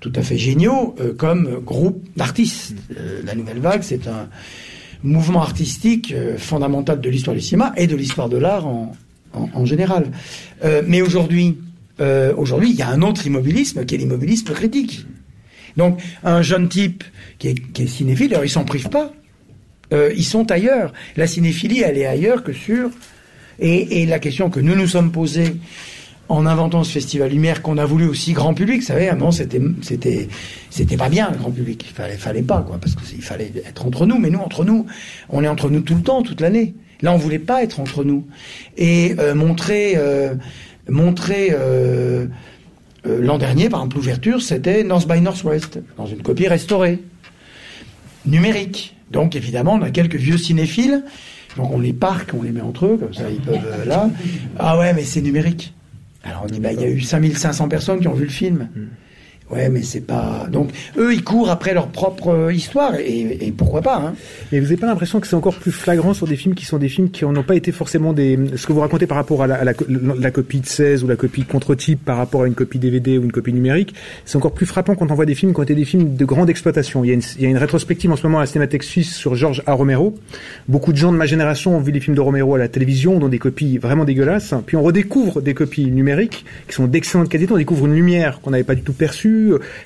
[0.00, 2.74] tout à fait géniaux, euh, comme groupe d'artistes.
[2.98, 4.28] Euh, la nouvelle vague, c'est un
[5.02, 10.06] mouvement artistique fondamental de l'histoire du cinéma et de l'histoire de l'art en, général.
[10.86, 11.58] Mais aujourd'hui,
[12.38, 15.04] aujourd'hui, il y a un autre immobilisme qui est l'immobilisme critique.
[15.76, 17.04] Donc, un jeune type
[17.38, 19.12] qui est, cinéphile, alors ils s'en privent pas.
[19.92, 20.94] Ils sont ailleurs.
[21.16, 22.88] La cinéphilie, elle est ailleurs que sur.
[23.58, 25.54] Et, et la question que nous nous sommes posée
[26.28, 29.60] en inventant ce festival Lumière qu'on a voulu aussi grand public, vous savez, avant c'était
[29.82, 30.28] c'était
[30.70, 33.22] c'était pas bien le grand public, il fallait fallait pas quoi, parce que c'est- il
[33.22, 34.18] fallait être entre nous.
[34.18, 34.86] Mais nous entre nous,
[35.28, 36.74] on est entre nous tout le temps, toute l'année.
[37.02, 38.24] Là, on voulait pas être entre nous
[38.78, 40.34] et euh, montrer euh,
[40.88, 41.48] montrer.
[41.52, 42.26] euh,
[43.06, 47.00] L'an dernier, par exemple, l'ouverture, c'était North by Northwest, dans une copie restaurée
[48.24, 48.96] numérique.
[49.10, 51.04] Donc évidemment, on a quelques vieux cinéphiles,
[51.58, 54.08] donc on les parque, on les met entre eux, comme ça ils peuvent là.
[54.58, 55.74] Ah ouais, mais c'est numérique.
[56.24, 58.68] Alors on dit, bah il y a eu 5500 personnes qui ont vu le film.
[59.50, 60.46] Ouais, mais c'est pas.
[60.50, 64.14] Donc eux, ils courent après leur propre euh, histoire, et, et pourquoi pas, hein.
[64.50, 66.78] Mais vous n'avez pas l'impression que c'est encore plus flagrant sur des films qui sont
[66.78, 68.38] des films qui n'ont pas été forcément des...
[68.56, 71.08] Ce que vous racontez par rapport à la, à la la copie de 16 ou
[71.08, 74.52] la copie contre-type par rapport à une copie DVD ou une copie numérique, c'est encore
[74.52, 77.04] plus frappant quand on voit des films qui ont été des films de grande exploitation.
[77.04, 78.82] Il y a une, il y a une rétrospective en ce moment à la Cinémathèque
[78.82, 79.72] Suisse sur Georges A.
[79.72, 80.16] Romero.
[80.68, 83.18] Beaucoup de gens de ma génération ont vu les films de Romero à la télévision,
[83.18, 84.54] dont des copies vraiment dégueulasses.
[84.66, 87.52] Puis on redécouvre des copies numériques qui sont d'excellente qualité.
[87.52, 89.33] On découvre une lumière qu'on n'avait pas du tout perçue.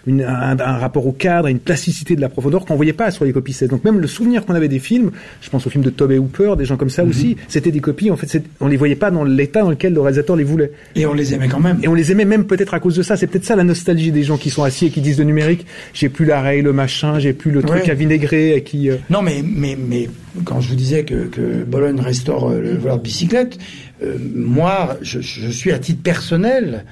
[0.07, 3.25] Une, un, un, rapport au cadre, une plasticité de la profondeur qu'on voyait pas sur
[3.25, 3.69] les copies 16.
[3.69, 6.55] Donc même le souvenir qu'on avait des films, je pense aux films de Tobey Hooper,
[6.57, 8.11] des gens comme ça aussi, c'était des copies.
[8.11, 10.73] En fait, on les voyait pas dans l'état dans lequel le réalisateur les voulait.
[10.95, 11.79] Et on les aimait quand même.
[11.83, 13.17] Et on les aimait même peut-être à cause de ça.
[13.17, 15.67] C'est peut-être ça la nostalgie des gens qui sont assis et qui disent de numérique,
[15.93, 18.91] j'ai plus la rail, le machin, j'ai plus le truc à vinaigrer et qui.
[19.11, 20.09] Non, mais mais mais
[20.45, 23.59] quand je vous disais que, que Bologne restaure le voleur de bicyclette,
[24.03, 26.85] euh, moi, je, je, suis à titre personnel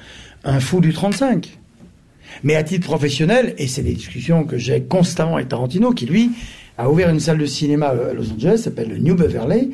[0.45, 1.59] un fou du 35.
[2.47, 6.31] Mais à titre professionnel, et c'est des discussions que j'ai constamment avec Tarantino, qui lui
[6.79, 9.73] a ouvert une salle de cinéma à Los Angeles, s'appelle le New Beverly,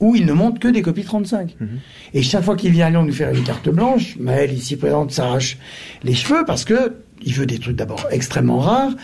[0.00, 1.54] où il ne montre que des copies 35.
[1.60, 1.68] Mm -hmm.
[2.14, 5.12] Et chaque fois qu'il vient à Lyon nous faire une carte blanche, Maël, ici présente,
[5.12, 5.58] s'arrache
[6.02, 6.80] les cheveux parce que
[7.22, 8.94] il veut des trucs d'abord extrêmement rares,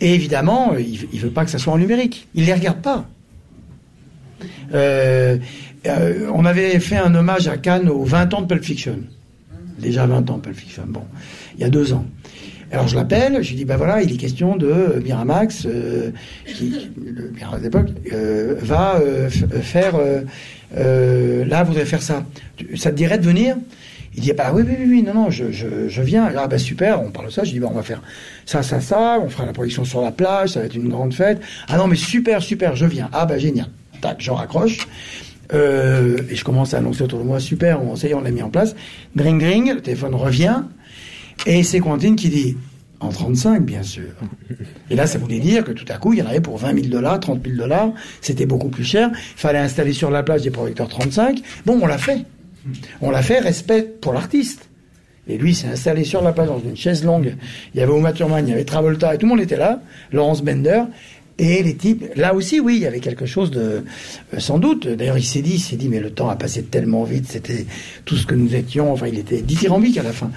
[0.00, 2.16] et évidemment, il, il veut pas que ça soit en numérique.
[2.38, 3.00] Il les regarde pas.
[4.72, 5.36] Euh,
[5.86, 9.00] euh, on avait fait un hommage à Cannes aux 20 ans de Pulp Fiction.
[9.78, 10.84] Déjà 20 ans de Pulp Fiction.
[10.96, 11.04] Bon,
[11.56, 12.06] il y a deux ans.
[12.74, 16.10] Alors je l'appelle, je lui dis, ben voilà, il est question de Miramax, euh,
[16.44, 19.94] qui, le Miramax d'époque, euh, va euh, faire,
[20.74, 22.24] là, voudrait faire ça.
[22.74, 23.56] Ça te dirait de venir?
[24.16, 26.32] Il dit, bah oui, oui, oui, non, non, je, je, viens.
[26.36, 27.44] Ah ben super, on parle de ça.
[27.44, 28.02] Je dis, ben on va faire
[28.44, 31.14] ça, ça, ça, on fera la projection sur la plage, ça va être une grande
[31.14, 31.40] fête.
[31.68, 33.08] Ah non, mais super, super, je viens.
[33.12, 33.68] Ah ben génial.
[34.00, 34.88] Tac, j'en raccroche.
[35.52, 38.32] Et je commence à annoncer autour de moi, super, on, ça y est, on l'a
[38.32, 38.74] mis en place.
[39.14, 40.62] Dring, dring, le téléphone revient.
[41.46, 42.56] Et c'est Quentin qui dit,
[43.00, 44.10] en 35, bien sûr.
[44.90, 46.74] Et là, ça voulait dire que tout à coup, il y en avait pour 20
[46.74, 47.92] 000 dollars, 30 000 dollars.
[48.20, 49.10] C'était beaucoup plus cher.
[49.12, 51.40] Il fallait installer sur la plage des projecteurs 35.
[51.66, 52.24] Bon, on l'a fait.
[53.00, 54.68] On l'a fait, respect pour l'artiste.
[55.26, 57.36] Et lui, s'est installé sur la plage dans une chaise longue.
[57.74, 59.80] Il y avait Uma Thurman, il y avait Travolta, et tout le monde était là.
[60.12, 60.82] Laurence Bender.
[61.38, 64.86] Et les types, là aussi, oui, il y avait quelque chose de, euh, sans doute.
[64.86, 67.66] D'ailleurs, il s'est dit, il s'est dit, mais le temps a passé tellement vite, c'était
[68.04, 68.92] tout ce que nous étions.
[68.92, 70.30] Enfin, il était dithyrambique à la fin.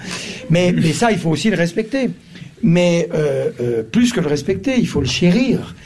[0.50, 2.10] Mais, mais ça, il faut aussi le respecter.
[2.62, 5.76] Mais euh, euh, plus que le respecter, il faut le chérir.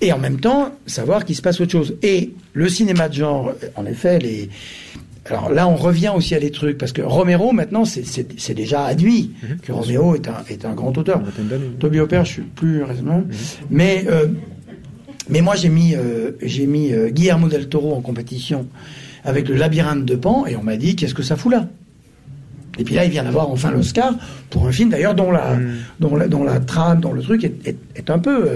[0.00, 1.96] Et en même temps, savoir qu'il se passe autre chose.
[2.02, 4.48] Et le cinéma de genre, en effet, les,
[5.30, 9.30] alors là, on revient aussi à des trucs, parce que Romero, maintenant, c'est déjà admis
[9.42, 11.22] mmh, que Romero est un, est un grand auteur.
[11.78, 13.26] Toby Hopper, je suis plus raisonnable.
[13.70, 14.26] Mais, euh,
[15.28, 18.66] mais moi, j'ai mis, euh, j'ai mis euh, Guillermo del Toro en compétition
[19.24, 21.68] avec le labyrinthe de Pan, et on m'a dit, qu'est-ce que ça fout là?
[22.78, 24.14] Et puis là, il vient d'avoir enfin l'Oscar
[24.48, 25.58] pour un film d'ailleurs dont la,
[25.98, 28.48] dont la, dont la trame, dont le truc est, est, est un peu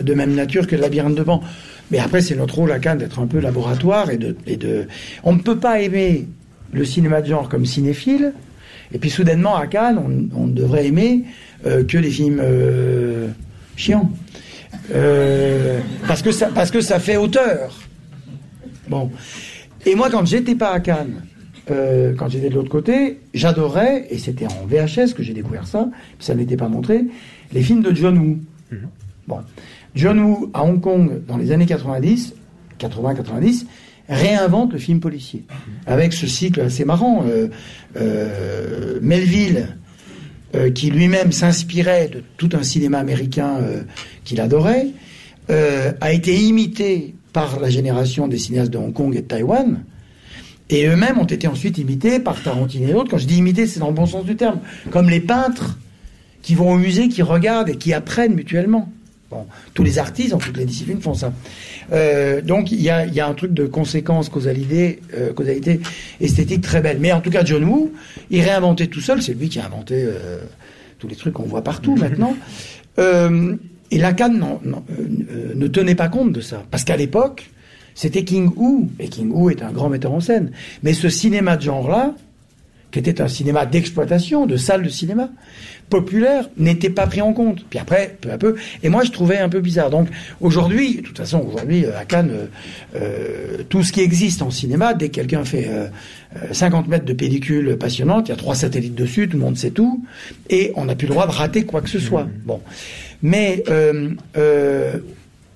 [0.00, 1.42] de même nature que le labyrinthe de Pan.
[1.90, 4.86] Mais après, c'est notre rôle à Cannes d'être un peu laboratoire et de, et de.
[5.24, 6.26] On ne peut pas aimer
[6.72, 8.32] le cinéma de genre comme cinéphile,
[8.92, 11.24] et puis soudainement à Cannes, on, on devrait aimer
[11.66, 13.28] euh, que les films euh,
[13.76, 14.10] chiants.
[14.92, 17.80] Euh, parce, que ça, parce que ça fait auteur.
[18.88, 19.10] Bon.
[19.86, 21.22] Et moi, quand j'étais pas à Cannes,
[21.70, 25.88] euh, quand j'étais de l'autre côté, j'adorais, et c'était en VHS que j'ai découvert ça,
[26.18, 27.04] ça n'était pas montré,
[27.52, 28.38] les films de John Woo.
[28.70, 28.76] Mmh.
[29.28, 29.38] Bon.
[29.94, 32.34] John Woo, à Hong Kong, dans les années 90,
[32.78, 33.66] 80-90,
[34.08, 35.44] réinvente le film policier.
[35.86, 37.24] Avec ce cycle assez marrant.
[37.26, 37.48] Euh,
[37.96, 39.76] euh, Melville,
[40.54, 43.58] euh, qui lui-même s'inspirait de tout un cinéma américain
[44.24, 44.88] qu'il adorait,
[45.48, 49.82] a été imité par la génération des cinéastes de Hong Kong et de Taïwan.
[50.68, 53.10] Et eux-mêmes ont été ensuite imités par Tarantino et d'autres.
[53.10, 54.60] Quand je dis imiter, c'est dans le bon sens du terme.
[54.90, 55.76] Comme les peintres
[56.42, 58.88] qui vont au musée, qui regardent et qui apprennent mutuellement.
[59.30, 61.32] Bon, tous les artistes, dans toutes les disciplines font ça.
[61.92, 65.80] Euh, donc il y a, y a, un truc de conséquence, causalité, euh, causalité
[66.20, 66.98] esthétique très belle.
[66.98, 67.92] Mais en tout cas, John Woo,
[68.30, 69.22] il réinventait tout seul.
[69.22, 70.38] C'est lui qui a inventé euh,
[70.98, 72.36] tous les trucs qu'on voit partout maintenant.
[73.92, 74.84] Et Lacan non, non,
[75.54, 76.64] ne tenait pas compte de ça.
[76.70, 77.50] Parce qu'à l'époque,
[77.94, 78.88] c'était King Hu.
[78.98, 80.50] Et King Hu est un grand metteur en scène.
[80.82, 82.14] Mais ce cinéma de genre-là,
[82.90, 85.30] qui était un cinéma d'exploitation, de salle de cinéma,
[85.90, 87.64] populaire n'était pas pris en compte.
[87.68, 89.90] Puis après, peu à peu, et moi je trouvais un peu bizarre.
[89.90, 90.08] Donc
[90.40, 92.46] aujourd'hui, de toute façon, aujourd'hui à Cannes, euh,
[92.96, 95.88] euh, tout ce qui existe en cinéma, dès que quelqu'un fait euh,
[96.52, 99.72] 50 mètres de pellicule passionnante, il y a trois satellites dessus, tout le monde sait
[99.72, 100.02] tout,
[100.48, 102.24] et on n'a plus le droit de rater quoi que ce soit.
[102.24, 102.30] Mmh.
[102.44, 102.60] Bon,
[103.22, 104.98] mais euh,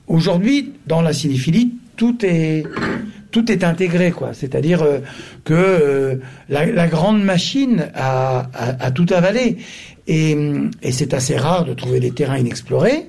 [0.07, 2.65] aujourd'hui, dans la cinéphilie, tout est
[3.35, 4.33] tout est intégré, quoi.
[4.33, 5.01] C'est-à-dire euh,
[5.43, 6.15] que euh,
[6.49, 8.47] la, grande machine a,
[8.95, 9.57] tout avalé.
[10.07, 10.39] Et,
[10.93, 13.09] c'est assez rare de trouver des terrains inexplorés,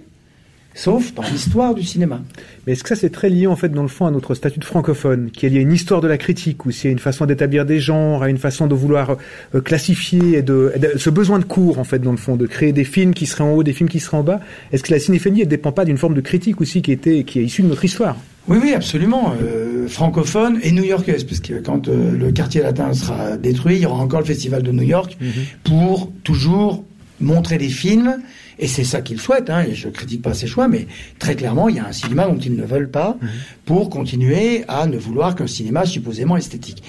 [0.74, 2.22] sauf dans l'histoire du cinéma.
[2.66, 4.58] Mais est-ce que ça c'est très lié en fait dans le fond à notre statut
[4.58, 7.28] de francophone, qui est lié à une histoire de la critique, ou c'est une façon
[7.28, 9.18] d'établir des genres, à une façon de vouloir
[9.54, 12.36] euh, classifier, et de, et de, ce besoin de cours en fait dans le fond,
[12.36, 14.40] de créer des films qui seraient en haut, des films qui seraient en bas?
[14.72, 17.42] Est-ce que la cinéphilie ne dépend pas d'une forme de critique aussi qui était qui
[17.42, 18.18] est issue de notre histoire?
[18.48, 19.34] Oui, oui, absolument.
[19.42, 23.86] Euh, francophone et new-yorkaise, parce que quand euh, le quartier latin sera détruit, il y
[23.86, 25.28] aura encore le festival de New York Mhm.
[25.28, 25.46] mm -hmm.
[25.64, 26.84] pour toujours
[27.22, 28.12] montrer des films,
[28.60, 30.86] et c'est ça qu'ils souhaitent, hein, et je critique pas ces choix, mais
[31.18, 33.28] très clairement, il y a un cinéma dont ils ne veulent pas Mhm.
[33.66, 36.82] pour continuer à ne vouloir qu'un cinéma supposément esthétique.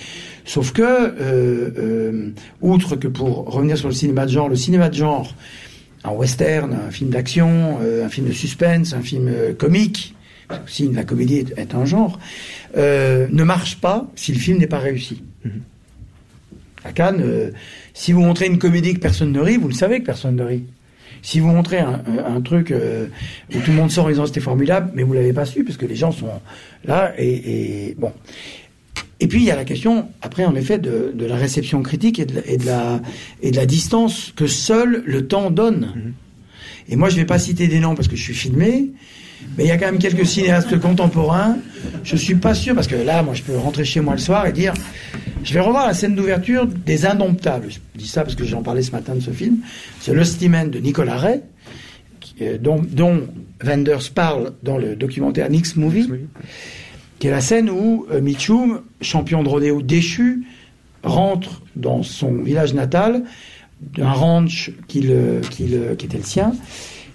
[0.44, 4.94] Sauf que, euh, outre que pour revenir sur le cinéma de genre, le cinéma de
[5.04, 5.34] genre,
[6.04, 9.26] un western, un film d'action, un film de suspense, un film
[9.58, 10.14] comique,
[10.64, 12.18] aussi la comédie est, est un genre,
[12.76, 15.22] euh, ne marche pas si le film n'est pas réussi.
[16.84, 17.50] À Cannes, euh,
[17.94, 20.44] si vous montrez une comédie que personne ne rit, vous le savez que personne ne
[20.44, 20.64] rit.
[21.22, 23.06] Si vous montrez un, un- un truc euh,
[23.52, 25.76] où tout le monde sort en disant c'était formidable, mais vous l'avez pas su parce
[25.76, 26.28] que les gens sont
[26.84, 28.12] là et, et bon.
[29.18, 32.18] Et puis il y a la question après en effet de, de la réception critique
[32.20, 33.00] et de, la- et de la
[33.42, 36.12] et de la distance que seul le temps donne.
[36.88, 38.90] Et moi je vais pas citer des noms parce que je suis filmé,
[39.56, 41.56] mais il y a quand même quelques cinéastes contemporains.
[42.04, 44.46] Je suis pas sûr parce que là moi je peux rentrer chez moi le soir
[44.46, 44.74] et dire
[45.46, 47.70] je vais revoir la scène d'ouverture des Indomptables.
[47.70, 49.58] Je dis ça parce que j'en parlais ce matin de ce film.
[50.00, 51.40] C'est Lusty Man de Nicolas Ray,
[52.42, 53.22] euh, dont, dont
[53.62, 56.10] Wenders parle dans le documentaire Nix Movie,
[57.20, 60.44] qui est la scène où euh, Mitchum, champion de rodéo déchu,
[61.04, 63.22] rentre dans son village natal,
[63.80, 66.52] d'un ranch qui était le sien,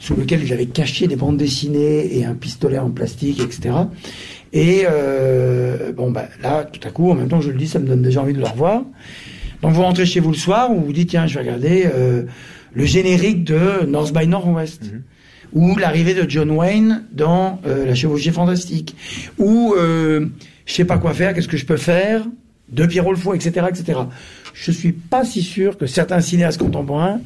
[0.01, 3.75] sous lequel il avait caché des bandes dessinées et un pistolet en plastique, etc.
[4.51, 7.77] Et euh, bon, bah, là, tout à coup, en même temps je le dis, ça
[7.77, 8.81] me donne déjà envie de le revoir.
[9.61, 12.23] Donc vous rentrez chez vous le soir, vous vous dites, tiens, je vais regarder euh,
[12.73, 14.91] le générique de North by Northwest.
[15.53, 18.95] Ou l'arrivée de John Wayne dans euh, La chevauchée fantastique.
[19.37, 20.25] Ou euh,
[20.65, 22.25] je sais pas quoi faire, qu'est-ce que je peux faire
[22.69, 23.99] de Pierrot le Fou, etc., etc.
[24.55, 27.19] Je suis pas si sûr que certains cinéastes contemporains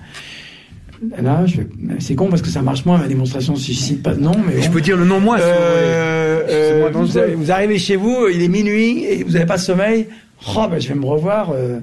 [1.22, 1.68] Là, je vais-
[2.00, 4.62] c'est con parce que ça marche moins, ma démonstration ne suscite pas de nom, mais
[4.62, 5.38] Je peux dire le nom moi.
[5.38, 5.50] si vous.
[5.50, 7.22] Euh, euh, moins vous, dangereux.
[7.24, 10.08] avez- vous arrivez chez vous, il est minuit et vous n'avez pas de sommeil.
[10.56, 11.80] Oh, ben, je vais me revoir euh,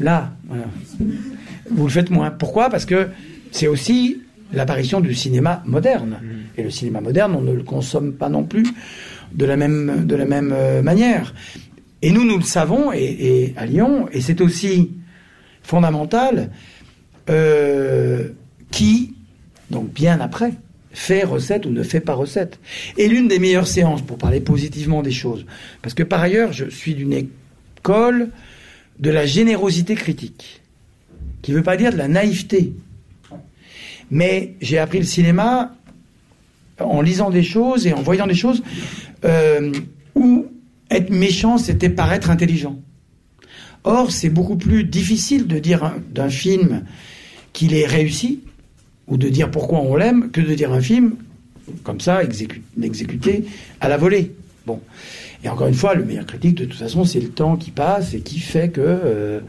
[0.00, 0.32] là.
[0.48, 0.64] Voilà.
[1.70, 2.30] Vous le faites moins.
[2.30, 2.70] Pourquoi?
[2.70, 3.08] Parce que
[3.52, 6.18] c'est aussi l'apparition du cinéma moderne.
[6.56, 8.64] Et le cinéma moderne, on ne le consomme pas non plus
[9.34, 11.34] de la même, de la même manière.
[12.02, 14.90] Et nous, nous le savons, et, et à Lyon, et c'est aussi
[15.62, 16.50] fondamental,
[17.28, 18.28] euh,
[18.70, 19.14] qui,
[19.70, 20.52] donc bien après,
[20.92, 22.58] fait recette ou ne fait pas recette.
[22.96, 25.44] Et l'une des meilleures séances, pour parler positivement des choses,
[25.82, 28.30] parce que par ailleurs, je suis d'une école
[28.98, 30.62] de la générosité critique,
[31.42, 32.72] qui ne veut pas dire de la naïveté.
[34.10, 35.74] Mais j'ai appris le cinéma
[36.80, 38.62] en lisant des choses et en voyant des choses
[39.24, 39.72] euh,
[40.14, 40.46] où
[40.90, 42.78] être méchant, c'était paraître intelligent.
[43.84, 46.84] Or, c'est beaucoup plus difficile de dire un- d'un film
[47.52, 48.40] qu'il est réussi,
[49.06, 51.14] ou de dire pourquoi on l'aime, que de dire un film
[51.82, 53.44] comme ça, exécu- exécuté
[53.80, 54.32] à la volée.
[54.66, 54.80] Bon.
[55.44, 58.12] Et encore une fois, le meilleur critique, de toute façon, c'est le temps qui passe
[58.14, 58.80] et qui fait que.
[58.80, 59.40] euh,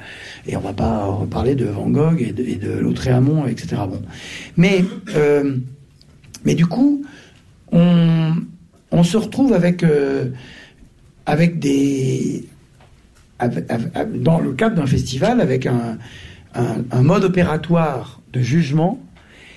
[0.47, 3.81] et on va pas reparler de Van Gogh et de, et de Lautréamont, etc.
[3.89, 4.01] Bon.
[4.55, 4.85] Mais,
[5.15, 5.55] euh,
[6.45, 7.03] mais du coup,
[7.71, 8.33] on,
[9.03, 10.29] se retrouve avec, euh,
[11.25, 12.45] avec des.
[14.15, 15.97] dans le cadre d'un festival, avec un,
[16.55, 18.99] un, un mode opératoire de jugement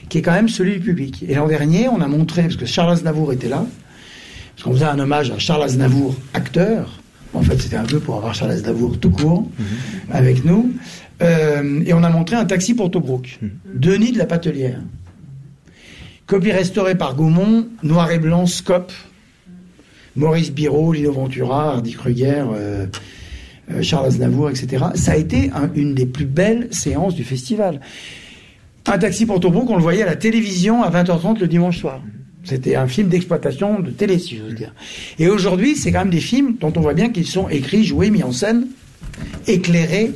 [0.09, 1.25] qui est quand même celui du public.
[1.29, 3.65] Et l'an dernier, on a montré, parce que Charles Aznavour était là,
[4.55, 7.01] parce qu'on faisait un hommage à Charles Aznavour, acteur.
[7.35, 9.49] En fait, c'était un peu pour avoir Charles Aznavour tout court
[10.11, 10.73] avec nous.
[11.23, 13.39] Euh, et on a montré un taxi pour Tobruk.
[13.75, 14.81] Denis de la Patelière.
[16.27, 18.93] Copie restaurée par Gaumont, noir et blanc, scope.
[20.15, 22.87] Maurice Biro, Lino Ventura, Hardy Kruger, euh,
[23.81, 24.85] Charles Aznavour, etc.
[24.95, 27.81] Ça a été un- une des plus belles séances du festival.
[28.87, 32.03] Un taxi pour Tobruk, on le voyait à la télévision à 20h30 le dimanche soir.
[32.45, 34.75] C'était un film d'exploitation de télé, si j'ose dire.
[35.21, 38.11] Et aujourd'hui, c'est quand même des films dont on voit bien qu'ils sont écrits, joués,
[38.11, 38.67] mis en scène,
[39.47, 40.11] éclairés,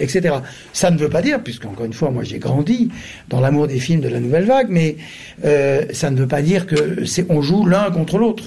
[0.00, 0.34] etc.
[0.72, 2.90] Ça ne veut pas dire, puisqu'encore une fois, moi j'ai grandi
[3.28, 4.96] dans l'amour des films de la nouvelle vague, mais
[5.44, 8.42] euh, ça ne veut pas dire que c'est on joue l'un contre l'autre.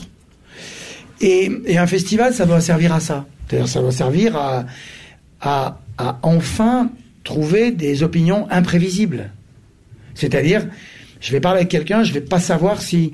[1.21, 3.25] Et un festival, ça doit servir à ça.
[3.49, 4.65] C'est-à-dire, ça doit servir à,
[5.41, 5.79] à,
[6.21, 6.89] enfin
[7.23, 9.31] trouver des opinions imprévisibles.
[10.13, 10.67] C'est-à-dire,
[11.19, 13.11] je vais parler avec quelqu'un, je vais pas savoir si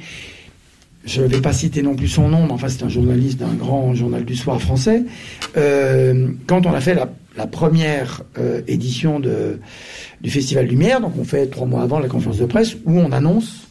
[1.06, 3.54] je ne vais pas citer non plus son nom, mais enfin c'est un journaliste d'un
[3.54, 5.04] grand journal du soir français.
[5.56, 9.60] Euh, quand on a fait la, la première euh, édition de,
[10.22, 13.12] du Festival Lumière, donc on fait trois mois avant la conférence de presse, où on
[13.12, 13.65] annonce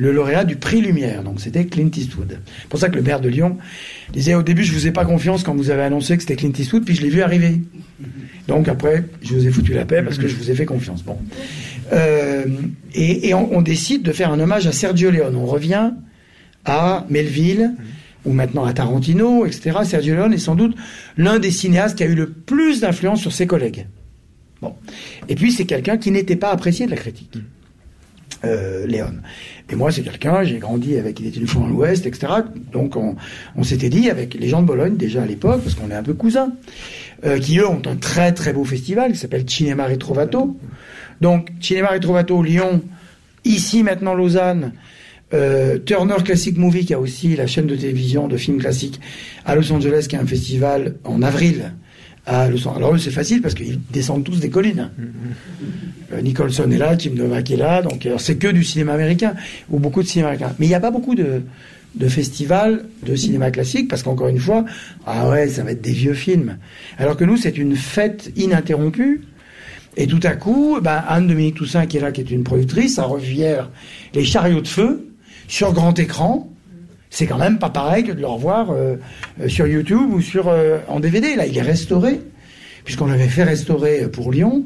[0.00, 1.22] le lauréat du prix Lumière.
[1.22, 2.38] Donc c'était Clint Eastwood.
[2.62, 3.58] C'est pour ça que le maire de Lyon
[4.14, 6.52] disait au début je vous ai pas confiance quand vous avez annoncé que c'était Clint
[6.58, 7.60] Eastwood, puis je l'ai vu arriver.
[8.48, 11.02] Donc après je vous ai foutu la paix parce que je vous ai fait confiance.
[11.02, 11.18] Bon.
[11.92, 12.46] Euh,
[12.94, 15.36] et et on, on décide de faire un hommage à Sergio Leone.
[15.36, 15.90] On revient
[16.64, 17.74] à Melville,
[18.24, 19.80] ou maintenant à Tarantino, etc.
[19.84, 20.74] Sergio Leone est sans doute
[21.18, 23.86] l'un des cinéastes qui a eu le plus d'influence sur ses collègues.
[24.62, 24.74] Bon.
[25.28, 27.34] Et puis c'est quelqu'un qui n'était pas apprécié de la critique.
[28.44, 29.12] Euh, Léon.
[29.70, 32.32] Et moi, c'est quelqu'un, j'ai grandi avec, il était une fois dans l'Ouest, etc.
[32.72, 35.94] Donc, on, s'était dit, avec les gens de Bologne, déjà à l'époque, parce qu'on est
[35.94, 36.52] un peu cousins,
[37.26, 40.56] euh, qui eux ont un très très beau festival qui s'appelle Cinema Retrovato.
[41.20, 42.82] Donc, Cinema Retrovato, Lyon,
[43.44, 44.72] ici maintenant Lausanne,
[45.34, 49.00] euh, Turner Classic Movie, qui a aussi la chaîne de télévision de films classiques
[49.44, 51.72] à Los Angeles, qui a un festival en avril
[52.30, 54.90] Alors eux, c'est facile parce qu'ils descendent tous des collines.
[56.12, 59.34] Euh, Nicholson est là, Tim Novak est là, donc c'est que du cinéma américain,
[59.68, 60.54] ou beaucoup de cinéma américain.
[60.58, 61.42] Mais il n'y a pas beaucoup de,
[62.08, 64.64] festivals de cinéma classique, parce qu'encore une fois,
[65.06, 66.58] ah ouais, ça va être des vieux films.
[66.98, 69.22] Alors que nous, c'est une fête ininterrompue.
[69.96, 73.02] Et tout à coup, ben, Anne-Dominique Toussaint, qui est là, qui est une productrice, ça
[73.04, 73.56] revient
[74.14, 75.08] les chariots de feu
[75.48, 76.48] sur grand écran.
[77.10, 78.96] C'est quand même pas pareil que de le revoir euh,
[79.40, 81.34] euh, sur YouTube ou sur euh, en DVD.
[81.34, 82.20] Là, il est restauré,
[82.84, 84.64] puisqu'on l'avait fait restaurer pour Lyon.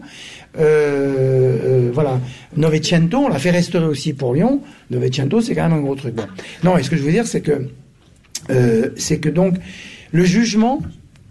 [0.59, 2.21] Euh, euh, voilà,
[2.57, 4.61] Novecento, on l'a fait restaurer aussi pour Lyon.
[4.91, 6.15] Novecento, c'est quand même un gros truc.
[6.15, 6.27] Bon.
[6.63, 7.69] Non, et ce que je veux dire, c'est que
[8.51, 9.57] euh, c'est que donc
[10.13, 10.81] le jugement,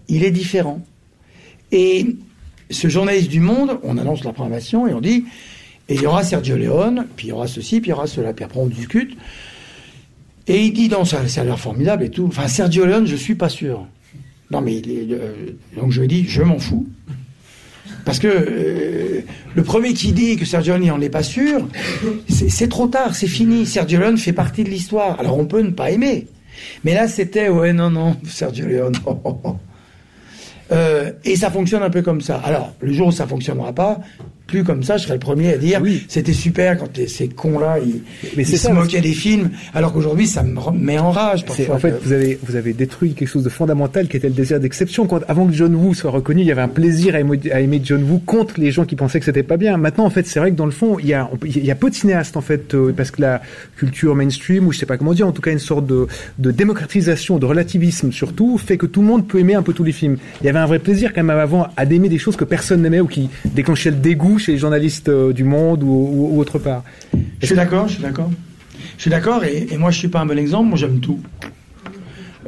[0.09, 0.81] il est différent.
[1.71, 2.15] Et
[2.69, 5.25] ce journaliste du Monde, on annonce la programmation et on dit,
[5.89, 8.07] et il y aura Sergio Leone, puis il y aura ceci, puis il y aura
[8.07, 9.15] cela, puis après on discute.
[10.47, 12.25] Et il dit, non, ça, a l'air formidable et tout.
[12.27, 13.85] Enfin, Sergio Leone, je suis pas sûr.
[14.51, 15.33] Non, mais il est, euh,
[15.75, 16.85] donc je lui dis, je m'en fous.
[18.05, 19.21] Parce que euh,
[19.55, 21.67] le premier qui dit que Sergio Leone, on n'est pas sûr,
[22.27, 23.65] c'est trop tard, c'est fini.
[23.65, 25.19] Sergio Leone fait partie de l'histoire.
[25.19, 26.27] Alors on peut ne pas aimer.
[26.83, 28.95] Mais là, c'était, ouais, non, non, Sergio Leone.
[30.71, 32.37] Euh, et ça fonctionne un peu comme ça.
[32.37, 33.99] Alors, le jour où ça fonctionnera pas,
[34.47, 36.05] plus comme ça, je serai le premier à dire Oui.
[36.09, 38.01] c'était super quand les- ces cons-là, ils,
[38.37, 41.75] Mais ils se ça, moquaient des films, alors qu'aujourd'hui, ça me met en rage parfois.
[41.75, 44.59] en fait, vous avez, vous avez détruit quelque chose de fondamental qui était le désir
[44.59, 45.07] d'exception.
[45.07, 47.61] Quand, avant que John Woo soit reconnu, il y avait un plaisir à aimer, à
[47.61, 49.77] aimer John Woo contre les gens qui pensaient que c'était pas bien.
[49.77, 51.65] Maintenant, en fait, c'est vrai que dans le fond, il y a, on peut- il
[51.65, 53.41] y a peu de cinéastes, en fait, euh, parce que la
[53.77, 56.05] culture mainstream, ou je sais pas comment dire, en tout cas une sorte de,
[56.37, 59.83] de démocratisation, de relativisme surtout, fait que tout le monde peut aimer un peu tous
[59.83, 60.17] les films.
[60.41, 62.81] Il y avait un vrai plaisir quand même avant à d'aimer des choses que personne
[62.81, 66.39] n'aimait ou qui déclenchaient le dégoût chez les journalistes euh, du monde ou, ou- ou
[66.39, 66.83] autre part.
[67.41, 68.31] Je suis d'accord, je suis d'accord.
[68.97, 71.19] Je suis d'accord, et, et moi je suis pas un bon exemple, moi j'aime tout.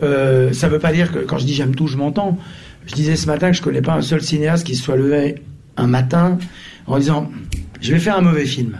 [0.03, 2.37] Euh, ça veut pas dire que quand je dis j'aime tout, je m'entends.
[2.85, 5.35] Je disais ce matin que je connais pas un seul cinéaste qui se soit levé
[5.77, 6.37] un matin
[6.87, 7.31] en disant
[7.81, 8.77] je vais faire un mauvais film.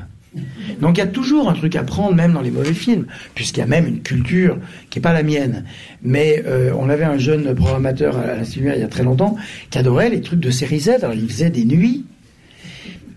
[0.82, 3.62] Donc il y a toujours un truc à prendre même dans les mauvais films, puisqu'il
[3.62, 4.58] y a même une culture
[4.90, 5.64] qui est pas la mienne.
[6.04, 9.38] Mais euh, on avait un jeune programmateur à la il y a très longtemps
[9.70, 10.90] qui adorait les trucs de série Z.
[11.04, 12.04] Alors il faisait des nuits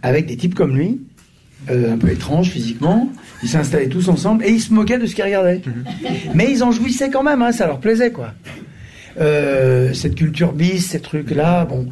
[0.03, 1.01] avec des types comme lui,
[1.71, 3.11] euh, un peu étranges physiquement.
[3.43, 5.63] Ils s'installaient tous ensemble et ils se moquaient de ce qu'ils regardaient.
[6.35, 8.33] Mais ils en jouissaient quand même, hein, ça leur plaisait quoi.
[9.21, 11.87] Euh, cette culture bis, ces trucs-là, bon,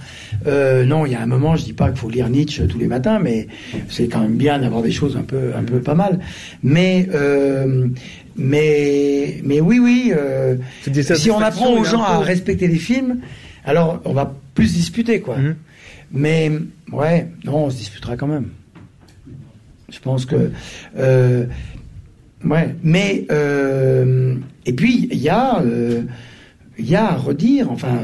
[0.47, 2.79] euh, non, il y a un moment, je dis pas qu'il faut lire Nietzsche tous
[2.79, 3.49] les matins, mais
[3.89, 6.21] c'est quand même bien d'avoir des choses un peu, un peu pas mal.
[6.63, 7.89] Mais, euh,
[8.37, 10.13] mais, mais oui, oui.
[11.15, 13.19] si on apprend aux gens à respecter les films,
[13.65, 15.39] alors on va plus disputer, quoi.
[15.39, 15.57] Mhm.
[16.13, 16.51] Mais
[16.93, 18.49] ouais, non, on se disputera quand même.
[19.89, 20.51] Je pense que
[20.99, 21.47] euh,
[22.45, 24.35] ouais, mais euh,
[24.67, 26.03] et puis il y a euh,
[26.79, 27.71] il y a à redire.
[27.71, 28.01] Enfin,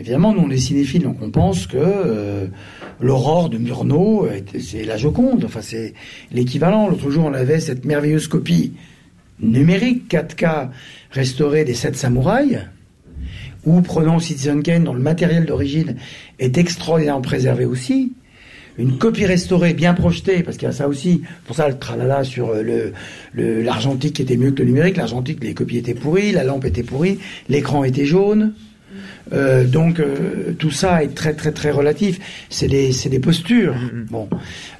[0.00, 2.48] évidemment, nous on est cinéphiles, donc on pense que
[3.00, 5.44] l'aurore de Murnau, est- c'est la Joconde.
[5.44, 5.94] Enfin, c'est
[6.32, 6.88] l'équivalent.
[6.88, 8.72] L'autre jour, on avait cette merveilleuse copie
[9.40, 10.68] numérique 4K
[11.10, 12.60] restaurée des Sept Samouraïs
[13.66, 15.96] ou prenons Citizen Kane, dont le matériel d'origine
[16.38, 18.12] est extraordinairement préservé aussi.
[18.78, 22.24] Une copie restaurée, bien projetée, parce qu'il y a ça aussi, pour ça le tralala
[22.24, 22.92] sur euh,
[23.32, 24.98] le l'argentique était mieux que le numérique.
[24.98, 27.18] L'argentique, les copies étaient pourries, la lampe était pourrie,
[27.48, 28.52] l'écran était jaune.
[29.32, 32.20] Euh, donc euh, tout ça est très très très relatif.
[32.50, 33.74] C'est des des postures.
[34.10, 34.28] Bon,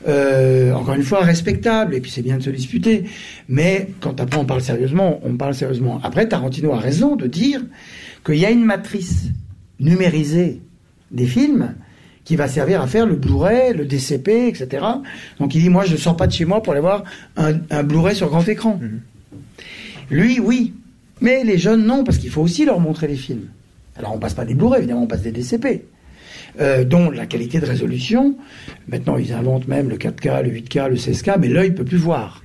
[0.08, 1.94] Euh, encore une fois respectable.
[1.94, 3.04] Et puis c'est bien de se disputer.
[3.48, 6.00] Mais quand après on parle sérieusement, on parle sérieusement.
[6.02, 7.60] Après Tarantino a raison de dire
[8.24, 9.30] qu'il y a une matrice
[9.80, 10.60] numérisée
[11.10, 11.74] des films
[12.24, 14.84] qui va servir à faire le Blu-ray, le DCP, etc.
[15.38, 17.04] Donc il dit moi je ne sors pas de chez moi pour aller voir
[17.36, 18.80] un, un Blu-ray sur grand écran.
[20.10, 20.74] Lui oui,
[21.20, 23.48] mais les jeunes non parce qu'il faut aussi leur montrer les films.
[23.96, 25.84] Alors on passe pas des Blu-ray évidemment, on passe des DCP.
[26.58, 28.34] Euh, dont la qualité de résolution,
[28.88, 32.42] maintenant ils inventent même le 4K, le 8K, le 16K, mais l'œil peut plus voir.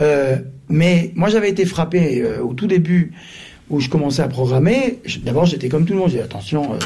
[0.00, 0.36] Euh,
[0.70, 3.12] mais moi j'avais été frappé euh, au tout début
[3.70, 5.00] où je commençais à programmer.
[5.24, 6.78] D'abord j'étais comme tout le monde, j'ai dit attention, euh,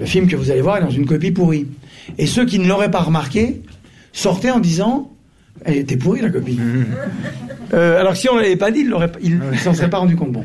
[0.00, 1.66] le film que vous allez voir est dans une copie pourrie.
[2.18, 3.62] Et ceux qui ne l'auraient pas remarqué
[4.12, 5.12] sortaient en disant
[5.64, 6.58] elle était pourrie la copie.
[7.74, 10.14] Euh, alors que si on l'avait pas dit, il il il s'en serait pas rendu
[10.14, 10.30] compte.
[10.30, 10.44] Bon.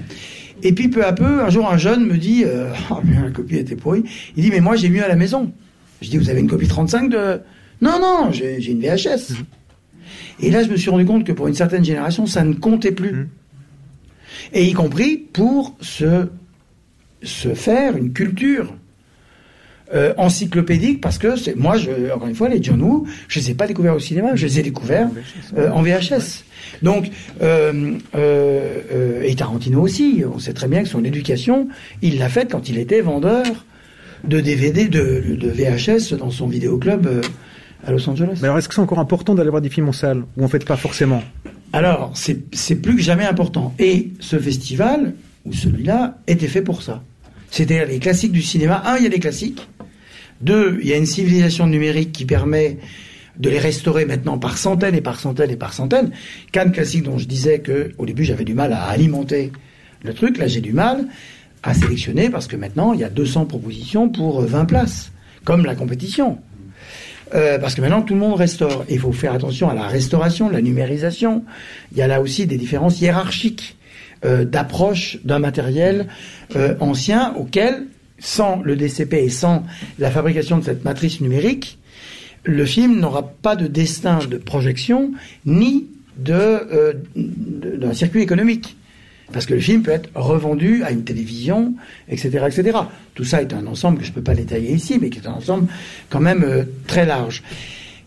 [0.63, 3.29] Et puis peu à peu, un jour un jeune me dit euh, Ah, bien, la
[3.29, 4.03] copie était pourrie.
[4.35, 5.51] Il dit mais moi j'ai mieux à la maison.
[6.01, 7.39] Je dis vous avez une copie 35 de
[7.79, 9.35] Non, non, j'ai j'ai une VHS.
[10.39, 12.91] Et là, je me suis rendu compte que pour une certaine génération, ça ne comptait
[12.91, 13.29] plus.
[14.53, 16.27] Et y compris pour se,
[17.23, 18.73] se faire une culture
[19.93, 23.51] euh, encyclopédique, parce que c'est moi, je, encore une fois, les John Woo, je les
[23.51, 25.09] ai pas découverts au cinéma, je les ai découverts
[25.57, 26.45] euh, en VHS.
[26.81, 27.09] Donc,
[27.41, 31.67] euh, euh, euh, et Tarantino aussi, on sait très bien que son éducation,
[32.01, 33.45] il l'a faite quand il était vendeur
[34.23, 37.21] de DVD, de, de VHS dans son vidéoclub euh,
[37.85, 38.37] à Los Angeles.
[38.41, 40.47] Mais alors, est-ce que c'est encore important d'aller voir des films en salle Ou en
[40.47, 41.23] fait pas forcément?
[41.73, 43.73] Alors, c'est plus que jamais important.
[43.79, 45.13] Et ce festival,
[45.45, 47.03] ou celui-là, était fait pour ça.
[47.49, 48.81] C'était les classiques du cinéma.
[48.85, 49.67] Un, il y a les classiques.
[50.41, 52.77] Deux, il y a une civilisation numérique qui permet
[53.37, 56.11] de les restaurer maintenant par centaines et par centaines et par centaines.
[56.51, 59.51] Cannes classique dont je disais que au début j'avais du mal à alimenter
[60.03, 61.07] le truc, là j'ai du mal
[61.63, 65.11] à sélectionner parce que maintenant il y a 200 propositions pour euh, 20 places,
[65.43, 66.39] comme la compétition.
[67.33, 68.83] Euh, parce que maintenant tout le monde restaure.
[68.89, 71.43] Il faut faire attention à la restauration, la numérisation.
[71.93, 73.77] Il y a là aussi des différences hiérarchiques
[74.25, 76.07] euh, d'approche d'un matériel
[76.55, 77.85] euh, ancien auquel,
[78.19, 79.63] sans le DCP et sans
[79.97, 81.79] la fabrication de cette matrice numérique,
[82.43, 85.11] le film n'aura pas de destin de projection
[85.45, 88.75] ni de- d'un circuit économique.
[89.31, 91.73] Parce que le film peut être revendu à une télévision,
[92.09, 92.77] etc., etc.
[93.15, 95.27] Tout ça est un ensemble que je ne peux pas détailler ici, mais qui est
[95.27, 95.67] un ensemble
[96.09, 97.43] quand même euh, très large.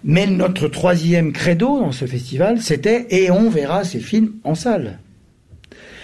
[0.04, 4.98] Mais notre troisième credo dans ce festival, c'était et on verra ces films en salle.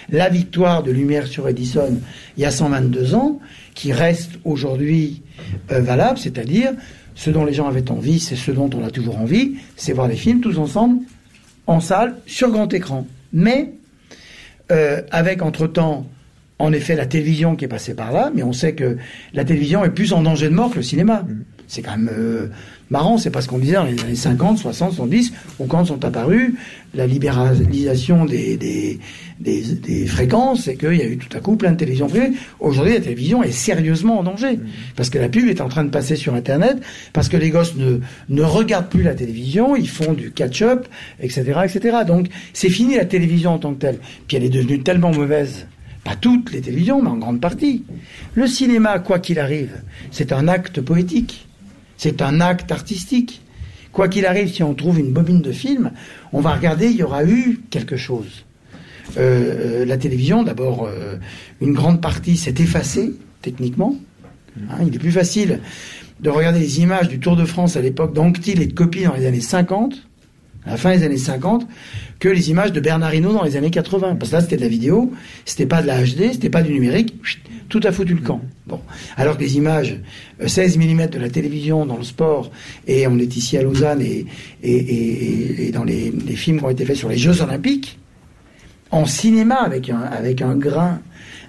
[0.09, 2.01] La victoire de Lumière sur Edison
[2.35, 3.39] il y a 122 ans,
[3.73, 5.21] qui reste aujourd'hui
[5.71, 6.73] euh, valable, c'est-à-dire
[7.15, 10.07] ce dont les gens avaient envie, c'est ce dont on a toujours envie, c'est voir
[10.07, 11.03] les films tous ensemble
[11.67, 13.05] en salle sur grand écran.
[13.33, 13.73] Mais
[14.71, 16.07] euh, avec entre-temps,
[16.59, 18.97] en effet, la télévision qui est passée par là, mais on sait que
[19.33, 21.25] la télévision est plus en danger de mort que le cinéma.
[21.67, 22.47] C'est quand même euh,
[22.91, 26.05] marrant, c'est pas ce qu'on disait dans les années 50, 60, 70, ou quand sont
[26.05, 26.53] apparus
[26.93, 28.99] la libéralisation des, des,
[29.39, 32.33] des, des fréquences, et qu'il y a eu tout à coup plein de télévisions privées.
[32.59, 34.59] Aujourd'hui, la télévision est sérieusement en danger,
[34.95, 36.77] parce que la pub est en train de passer sur Internet,
[37.13, 40.87] parce que les gosses ne, ne regardent plus la télévision, ils font du catch-up,
[41.21, 41.97] etc., etc.
[42.05, 43.99] Donc, c'est fini la télévision en tant que telle.
[44.27, 45.65] Puis elle est devenue tellement mauvaise
[46.03, 47.83] pas toutes les télévisions, mais en grande partie.
[48.33, 51.47] Le cinéma, quoi qu'il arrive, c'est un acte poétique,
[52.01, 53.43] c'est un acte artistique.
[53.91, 55.91] Quoi qu'il arrive, si on trouve une bobine de film,
[56.33, 58.43] on va regarder, il y aura eu quelque chose.
[59.17, 61.17] Euh, euh, la télévision, d'abord, euh,
[61.61, 63.95] une grande partie s'est effacée, techniquement.
[64.57, 65.59] Hein, il est plus facile
[66.19, 69.13] de regarder les images du Tour de France à l'époque d'Anctil et de Copy dans
[69.13, 69.93] les années 50,
[70.65, 71.67] à la fin des années 50,
[72.21, 74.15] que les images de Bernard dans les années 80.
[74.15, 75.11] Parce que là, c'était de la vidéo,
[75.43, 77.15] c'était pas de la HD, c'était pas du numérique,
[77.67, 78.41] tout a foutu le camp.
[78.67, 78.79] Bon.
[79.17, 79.97] Alors que les images
[80.39, 82.51] euh, 16 mm de la télévision dans le sport,
[82.87, 84.27] et on est ici à Lausanne, et,
[84.61, 87.97] et, et, dans les, films qui ont été faits sur les Jeux Olympiques,
[88.91, 91.01] en cinéma avec un, avec un grain,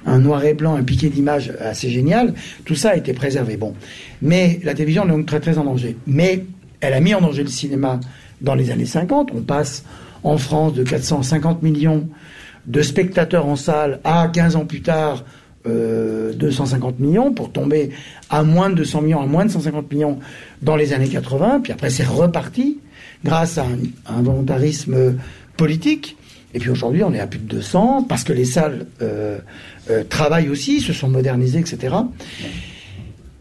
[0.06, 2.32] un noir et blanc, un piqué d'image assez génial,
[2.64, 3.58] tout ça a été préservé.
[3.58, 3.74] Bon.
[4.22, 5.96] Mais la télévision est donc très très en danger.
[6.06, 6.44] Mais
[6.80, 8.00] elle a mis en danger le cinéma
[8.42, 9.30] dans les années 50.
[9.34, 9.84] On passe
[10.22, 12.08] en France de 450 millions
[12.66, 15.24] de spectateurs en salle à 15 ans plus tard
[15.66, 17.90] euh, 250 millions pour tomber
[18.30, 20.18] à moins de 200 millions, à moins de 150 millions
[20.60, 21.60] dans les années 80.
[21.62, 22.78] Puis après c'est reparti
[23.24, 23.78] grâce à un,
[24.16, 25.16] un volontarisme
[25.56, 26.16] politique.
[26.54, 29.38] Et puis aujourd'hui, on est à plus de 200 parce que les salles euh,
[29.90, 31.94] euh, travaillent aussi, se sont modernisées, etc.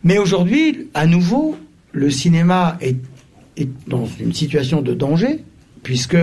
[0.03, 1.57] Mais aujourd'hui, à nouveau,
[1.91, 2.95] le cinéma est,
[3.57, 5.43] est dans une situation de danger
[5.83, 6.17] puisque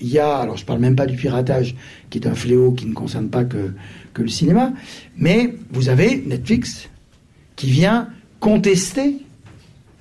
[0.00, 1.74] il y a, alors je parle même pas du piratage,
[2.08, 3.72] qui est un fléau qui ne concerne pas que,
[4.14, 4.72] que le cinéma,
[5.16, 6.88] mais vous avez Netflix
[7.56, 8.08] qui vient
[8.40, 9.16] contester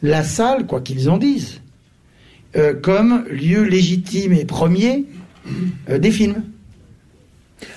[0.02, 1.62] la salle, quoi qu'ils en disent,
[2.56, 5.06] euh, comme lieu légitime et premier
[5.90, 6.44] euh, des films.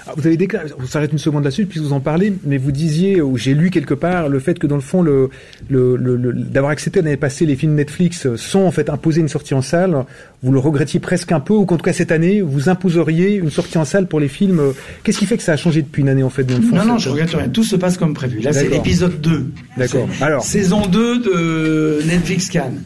[0.07, 2.72] Ah, Vous avez déclaré, on s'arrête une seconde là-dessus puisque vous en parlez, mais vous
[2.72, 5.28] disiez, ou j'ai lu quelque part, le fait que dans le fond, le,
[5.68, 9.28] le, le- le- d'avoir accepté l'année passée les films Netflix sans en fait imposer une
[9.28, 10.05] sortie en salle,
[10.43, 13.51] vous le regrettiez presque un peu, ou qu'en tout cas cette année, vous imposeriez une
[13.51, 14.61] sortie en salle pour les films.
[15.05, 16.76] Qu'est-ce qui fait que ça a changé depuis une année en fait dans le fond
[16.76, 17.49] Non, non, je regrette rien.
[17.49, 18.41] Tout se passe comme prévu.
[18.41, 19.47] Là, c'est l'épisode 2.
[19.76, 20.09] D'accord.
[20.20, 20.45] Alors.
[20.45, 22.83] Saison 2 de Netflix Cannes.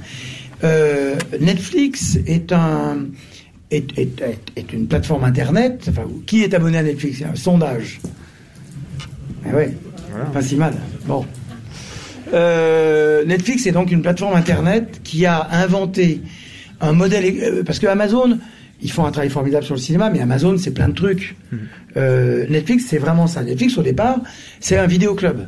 [0.64, 2.96] Euh, Netflix est un
[3.70, 5.86] est, est, est, est une plateforme internet.
[5.88, 7.18] Enfin, qui est abonné à Netflix?
[7.18, 8.00] C'est un sondage.
[9.48, 9.74] Eh ouais,
[10.32, 10.74] pas si mal.
[11.06, 11.24] Bon.
[12.32, 16.20] Euh, Netflix est donc une plateforme internet qui a inventé
[16.80, 18.38] un modèle euh, parce que Amazon
[18.82, 21.36] ils font un travail formidable sur le cinéma, mais Amazon c'est plein de trucs.
[21.96, 23.44] Euh, Netflix c'est vraiment ça.
[23.44, 24.18] Netflix au départ
[24.58, 25.46] c'est un vidéoclub.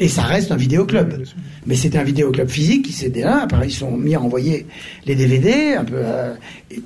[0.00, 1.24] Et ça reste un vidéoclub.
[1.66, 3.42] Mais c'était un vidéoclub physique qui s'était là.
[3.42, 4.66] Après, ils sont mis à envoyer
[5.04, 6.34] les DVD, euh,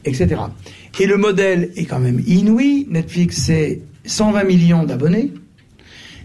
[0.04, 0.42] etc.
[0.98, 2.88] Et le modèle est quand même inouï.
[2.90, 5.32] Netflix, c'est 120 millions d'abonnés,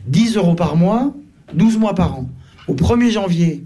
[0.07, 1.13] 10 euros par mois,
[1.53, 2.29] 12 mois par an.
[2.67, 3.63] Au 1er janvier,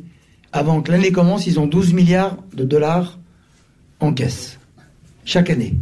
[0.51, 3.19] avant que l'année commence, ils ont 12 milliards de dollars
[4.01, 4.59] en caisse.
[5.23, 5.75] Chaque année.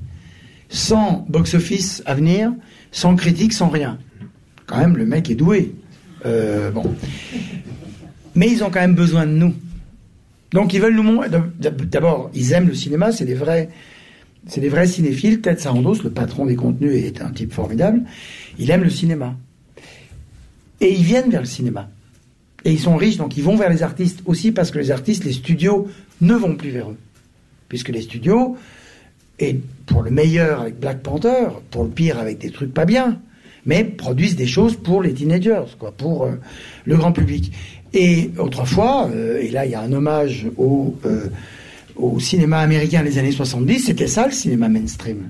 [0.69, 2.53] Sans box-office à venir,
[2.91, 3.97] sans critique, sans rien.
[4.67, 5.73] Quand même, le mec est doué.
[6.25, 6.83] Euh, bon.
[8.35, 9.53] Mais ils ont quand même besoin de nous.
[10.51, 11.29] Donc ils veulent nous montrer.
[11.59, 13.69] D'abord, ils aiment le cinéma, c'est des vrais,
[14.47, 15.41] c'est des vrais cinéphiles.
[15.41, 18.01] Ted Sarandos, le patron des contenus, est un type formidable.
[18.59, 19.35] Il aime le cinéma.
[20.79, 21.89] Et ils viennent vers le cinéma.
[22.63, 25.23] Et ils sont riches, donc ils vont vers les artistes aussi parce que les artistes,
[25.23, 25.87] les studios
[26.21, 26.97] ne vont plus vers eux.
[27.69, 28.57] Puisque les studios,
[29.39, 33.19] et pour le meilleur avec Black Panther, pour le pire avec des trucs pas bien,
[33.65, 36.31] mais produisent des choses pour les teenagers, quoi, pour euh,
[36.85, 37.51] le grand public.
[37.93, 41.27] Et autrefois, euh, et là il y a un hommage au, euh,
[41.95, 45.29] au cinéma américain des années 70, c'était ça le cinéma mainstream.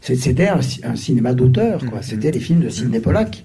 [0.00, 2.00] C'était un, cinéma d'auteur, quoi.
[2.00, 2.02] Mm-hmm.
[2.02, 3.44] C'était les films de Sidney Pollack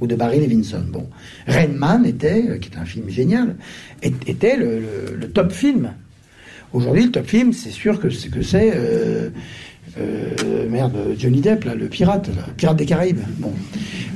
[0.00, 0.84] ou de Barry Levinson.
[0.86, 1.08] Bon,
[1.46, 3.56] Rain Man était, qui est un film génial,
[4.02, 5.92] était le, top film.
[6.72, 9.30] Aujourd'hui, le top film, c'est sûr que c'est que c'est euh,
[10.70, 13.20] merde, Johnny Depp, là, le pirate, le pirate des Caraïbes.
[13.38, 13.52] Bon.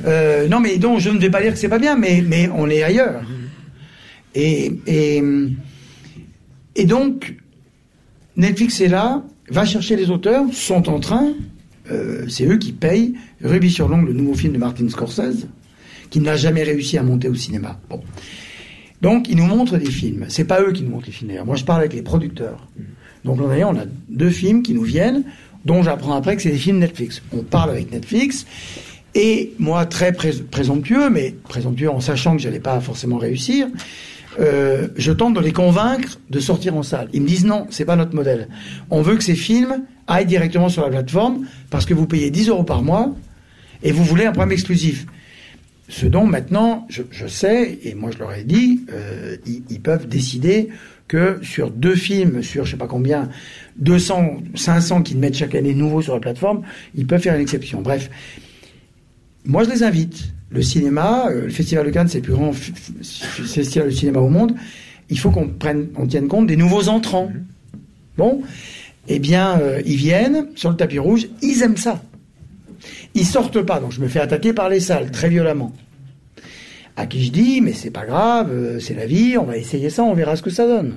[0.07, 2.69] Euh, non, mais donc, je ne vais pas dire que c'est pas bien, mais, on
[2.69, 3.23] est ailleurs.
[4.35, 4.71] Et,
[6.85, 7.35] donc,
[8.37, 11.33] Netflix est là, va chercher les auteurs, sont en train,
[11.91, 15.47] euh, c'est eux qui payent Ruby sur l'ongle, le nouveau film de Martin Scorsese,
[16.11, 17.81] qui n'a jamais réussi à monter au cinéma.
[19.01, 20.27] Donc, ils nous montrent des films.
[20.29, 21.33] C'est pas eux qui nous montrent les films.
[21.45, 22.67] Moi, je parle avec les producteurs.
[23.25, 25.25] Donc, on a deux films qui nous viennent
[25.67, 27.21] dont j'apprends après que c'est des films Netflix.
[27.33, 28.47] On parle avec Netflix,
[29.15, 33.67] et moi, très présomptueux, mais présomptueux en sachant que j'allais pas forcément réussir,
[34.39, 37.09] euh, je tente de les convaincre de sortir en salle.
[37.13, 38.49] Ils me disent non, c'est pas notre modèle.
[38.91, 42.51] On veut que ces films aillent directement sur la plateforme parce que vous payez 10
[42.51, 43.15] euros par mois
[43.83, 45.07] et vous voulez un programme exclusif.
[45.89, 50.09] Ce dont maintenant, je, sais, et moi je leur ai dit, euh, ils, ils, peuvent
[50.09, 50.69] décider
[51.07, 53.29] que sur deux films, sur je sais pas combien,
[53.79, 56.63] 200, 500 qu'ils mettent chaque année nouveaux sur la plateforme,
[56.95, 57.83] ils peuvent faire une exception.
[57.83, 58.11] Bref,
[59.45, 60.33] moi je les invite.
[60.51, 64.29] Le cinéma, euh, le Festival de Cannes, c'est le plus grand festival de cinéma au
[64.29, 64.55] monde.
[65.09, 67.31] Il faut qu'on prenne, on tienne compte des nouveaux entrants.
[68.17, 68.43] Bon,
[69.09, 72.03] eh bien, euh, ils viennent sur le tapis rouge, ils aiment ça.
[73.17, 75.73] Ils sortent pas, donc je me fais attaquer par les salles très violemment.
[76.97, 79.89] À qui je dis, mais c'est pas grave, euh, c'est la vie, on va essayer
[79.89, 80.97] ça, on verra ce que ça donne.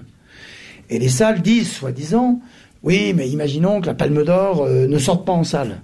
[0.90, 2.42] Et les salles disent, soi-disant,
[2.84, 5.80] oui, mais imaginons que la Palme d'Or euh, ne sorte pas en salle.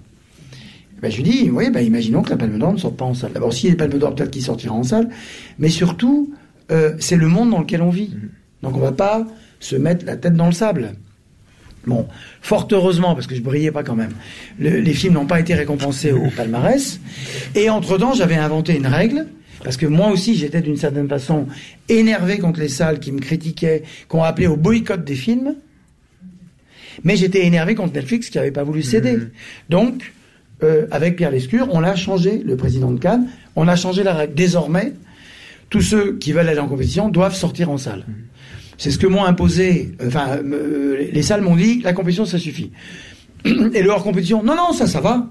[1.00, 3.14] Ben, je lui dis, oui, ben, imaginons que la Palme d'Or ne sorte pas en
[3.14, 3.32] salle.
[3.32, 5.08] D'abord, s'il y a Palme d'Or, peut-être qu'il sortira en salle.
[5.58, 6.34] Mais surtout,
[6.70, 8.12] euh, c'est le monde dans lequel on vit.
[8.62, 9.26] Donc on ne va pas
[9.58, 10.96] se mettre la tête dans le sable.
[11.86, 12.08] Bon,
[12.42, 14.12] fort heureusement, parce que je brillais pas quand même,
[14.58, 17.00] les films n'ont pas été récompensés au palmarès.
[17.54, 19.26] Et entre-temps, j'avais inventé une règle,
[19.62, 21.46] parce que moi aussi, j'étais d'une certaine façon
[21.88, 25.54] énervé contre les salles qui me critiquaient, qui ont appelé au boycott des films.
[27.04, 29.16] Mais j'étais énervé contre Netflix qui n'avait pas voulu céder.
[29.16, 29.30] Mmh.
[29.68, 30.12] Donc,
[30.62, 34.14] euh, avec Pierre Lescure, on a changé, le président de Cannes, on a changé la
[34.14, 34.34] règle.
[34.34, 34.92] Désormais,
[35.70, 38.04] tous ceux qui veulent aller en compétition doivent sortir en salle.
[38.08, 38.12] Mmh.
[38.78, 42.72] C'est ce que m'ont imposé, enfin, euh, les salles m'ont dit, la compétition, ça suffit.
[43.44, 45.28] Et le hors compétition, non, non, ça, ça va.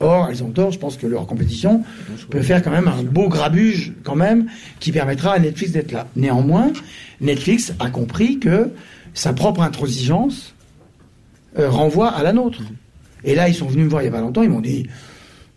[0.00, 1.82] Or, elles ont tort, je pense que leur compétition
[2.30, 4.46] peut faire quand même un beau grabuge, quand même,
[4.80, 6.06] qui permettra à Netflix d'être là.
[6.16, 6.72] Néanmoins,
[7.20, 8.70] Netflix a compris que
[9.12, 10.54] sa propre intransigeance
[11.58, 12.62] euh, renvoie à la nôtre.
[13.24, 14.86] Et là, ils sont venus me voir il y a pas longtemps, ils m'ont dit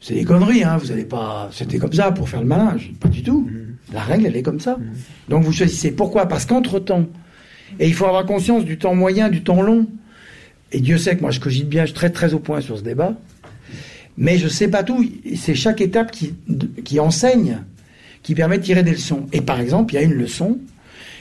[0.03, 1.47] c'est des conneries, hein, vous allez pas.
[1.53, 2.75] C'était comme ça pour faire le malin.
[2.99, 3.49] pas du tout.
[3.93, 4.77] La règle, elle est comme ça.
[5.29, 5.91] Donc vous choisissez.
[5.91, 6.25] Pourquoi?
[6.25, 7.05] Parce qu'entre-temps,
[7.80, 9.88] et il faut avoir conscience du temps moyen, du temps long.
[10.71, 12.78] Et Dieu sait que moi, je cogite bien, je suis très très au point sur
[12.78, 13.15] ce débat.
[14.17, 15.05] Mais je sais pas tout.
[15.36, 17.59] C'est chaque étape qui, enseigne,
[18.21, 19.28] qui permet de tirer des leçons.
[19.34, 20.59] Et par exemple, il y a une leçon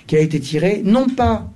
[0.06, 1.50] qui a été tirée, non pas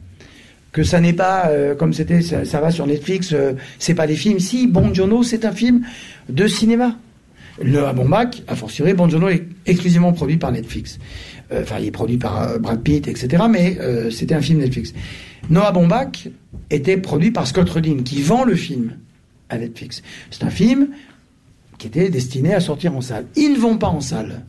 [0.73, 4.15] que ça n'est pas euh, comme c'était, ça, va sur Netflix, euh, c'est pas des
[4.15, 4.41] films.
[4.41, 5.87] Si, Bon Jono, c'est un film
[6.29, 6.97] de cinéma.
[7.63, 10.99] Le Baumbach, a fortiori, Bon Jono est exclusivement produit par Netflix.
[11.53, 13.45] Euh, enfin, il est produit par Brad Pitt, etc.
[13.51, 13.79] Mais
[14.11, 14.93] c'était un film Netflix.
[15.51, 16.29] Noah Baumbach
[16.71, 18.97] était produit par Scott Rudin, qui vend le film
[19.49, 20.03] à Netflix.
[20.31, 20.89] C'est un film
[21.79, 23.27] qui était destiné à sortir en salle.
[23.37, 24.45] Ils ne vont pas en salle.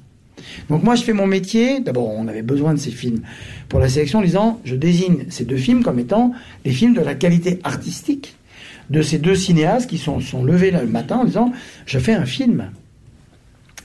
[0.70, 1.80] Donc moi, je fais mon métier.
[1.80, 3.22] D'abord, on avait besoin de ces films
[3.70, 6.32] pour la sélection, en disant, je désigne ces deux films comme étant
[6.64, 8.36] des films de la qualité artistique
[8.90, 11.52] de ces deux cinéastes qui sont, sont levés le matin en disant,
[11.86, 12.72] je fais un film.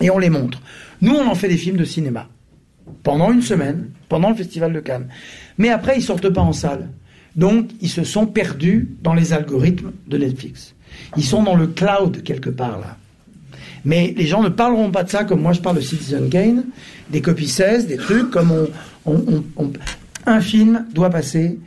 [0.00, 0.60] Et on les montre.
[1.02, 2.28] Nous, on en fait des films de cinéma.
[3.02, 5.08] pendant une semaine, pendant le Festival de Cannes.
[5.58, 6.88] Mais après, ils sortent pas en salle.
[7.36, 10.74] Donc, ils se sont perdus dans les algorithmes de Netflix.
[11.16, 12.96] Ils sont dans le cloud quelque part là.
[13.84, 16.64] Mais les gens ne parleront pas de ça comme moi je parle de Citizen Kane,
[17.10, 18.68] des copies 16, des trucs comme
[19.06, 19.72] on,
[20.26, 21.58] un film doit passer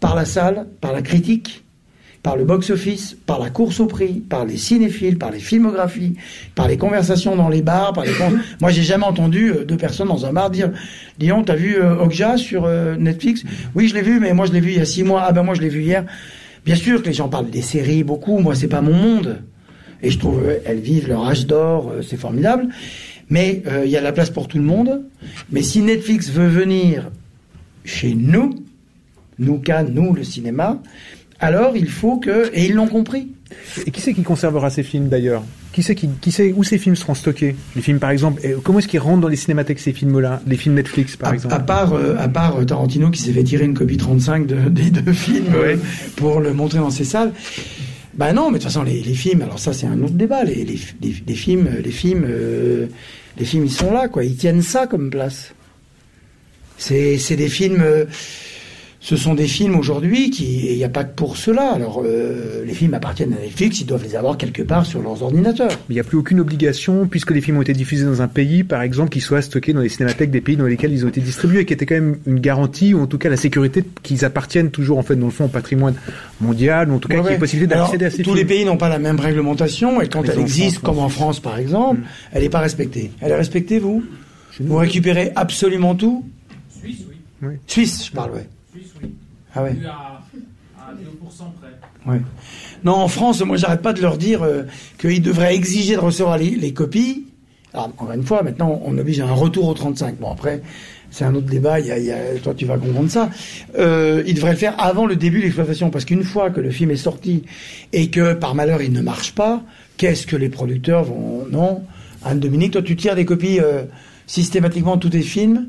[0.00, 1.61] par la salle, par la critique,
[2.22, 6.14] par le box-office, par la course au prix, par les cinéphiles, par les filmographies,
[6.54, 8.12] par les conversations dans les bars, par les
[8.60, 10.70] Moi, j'ai jamais entendu euh, deux personnes dans un bar dire
[11.18, 13.42] donc, t'as vu euh, Okja sur euh, Netflix?
[13.74, 15.24] Oui, je l'ai vu, mais moi, je l'ai vu il y a six mois.
[15.26, 16.04] Ah ben, moi, je l'ai vu hier.
[16.64, 18.38] Bien sûr que les gens parlent des séries beaucoup.
[18.38, 19.42] Moi, c'est pas mon monde.
[20.02, 22.68] Et je trouve euh, elles vivent leur âge d'or, c'est formidable.
[23.32, 25.02] Mais euh, il y a de la place pour tout le monde.
[25.50, 27.10] Mais si Netflix veut venir
[27.82, 28.54] chez nous,
[29.38, 30.82] nous, Cannes, nous, le cinéma,
[31.42, 32.50] alors il faut que...
[32.54, 33.28] Et ils l'ont compris.
[33.86, 35.42] Et qui c'est qui conservera ces films d'ailleurs?
[35.72, 37.54] Qui c'est qui, qui sait où ces films seront stockés?
[37.76, 40.40] Les films par exemple, et comment est-ce qu'ils rentrent dans les cinémathèques ces films-là?
[40.46, 43.32] Les films Netflix par à, exemple à part, euh, à part euh, Tarantino qui s'est
[43.32, 45.76] fait tirer une copie 35 de- des deux films euh,
[46.16, 47.32] pour le montrer dans ses salles.
[48.14, 50.44] Ben non, mais de toute façon, les, les films, alors ça c'est un autre débat.
[50.44, 52.86] Les, les, films, les films, euh,
[53.38, 54.24] les films, ils sont là, quoi.
[54.24, 55.54] Ils tiennent ça comme place.
[56.76, 57.80] C'est, c'est des films.
[57.82, 58.04] euh,
[59.04, 61.72] ce sont des films aujourd'hui qui, il n'y a pas que pour cela.
[61.72, 65.24] Alors, euh, les films appartiennent à Netflix, ils doivent les avoir quelque part sur leurs
[65.24, 65.70] ordinateurs.
[65.72, 68.28] Mais il n'y a plus aucune obligation, puisque les films ont été diffusés dans un
[68.28, 71.08] pays, par exemple, qu'ils soient stockés dans les cinémathèques des pays dans lesquels ils ont
[71.08, 74.24] été distribués, qui était quand même une garantie, ou en tout cas la sécurité qu'ils
[74.24, 75.94] appartiennent toujours, en fait, dans le fond, au patrimoine
[76.40, 77.40] mondial, ou en tout cas Ouais, qu'il y ait ouais.
[77.40, 78.36] possibilité d'accéder à ces tous films.
[78.36, 81.40] les pays n'ont pas la même réglementation et quand elle existe, France, comme en France
[81.40, 83.10] par exemple, elle n'est pas respectée.
[83.20, 84.04] Elle est respectée, vous?
[84.60, 86.24] Vous récupérez absolument tout?
[86.80, 87.16] Suisse, oui.
[87.42, 87.54] Oui.
[87.66, 88.46] Suisse, je parle, ouais.
[88.72, 89.10] Suisse, oui.
[89.54, 89.74] Ah ouais.
[89.74, 90.22] Plus à,
[90.78, 90.98] à 2%
[91.60, 92.12] près.
[92.12, 92.20] ouais.
[92.84, 94.62] Non, en France, moi, j'arrête pas de leur dire euh,
[94.98, 97.26] qu'ils devraient exiger de recevoir les, les copies.
[97.74, 100.16] Alors, encore une fois, maintenant, on oblige à un retour au 35.
[100.18, 100.62] Bon, après,
[101.10, 101.80] c'est un autre débat.
[101.80, 103.30] Il y a, il y a- toi, tu vas comprendre ça.
[103.78, 106.70] Euh, ils devraient le faire avant le début de l'exploitation, parce qu'une fois que le
[106.70, 107.44] film est sorti
[107.92, 109.62] et que par malheur il ne marche pas,
[109.96, 111.82] qu'est-ce que les producteurs vont Non,
[112.24, 113.84] Anne Dominique, toi, tu tires des copies euh,
[114.26, 115.68] systématiquement de tous tes films?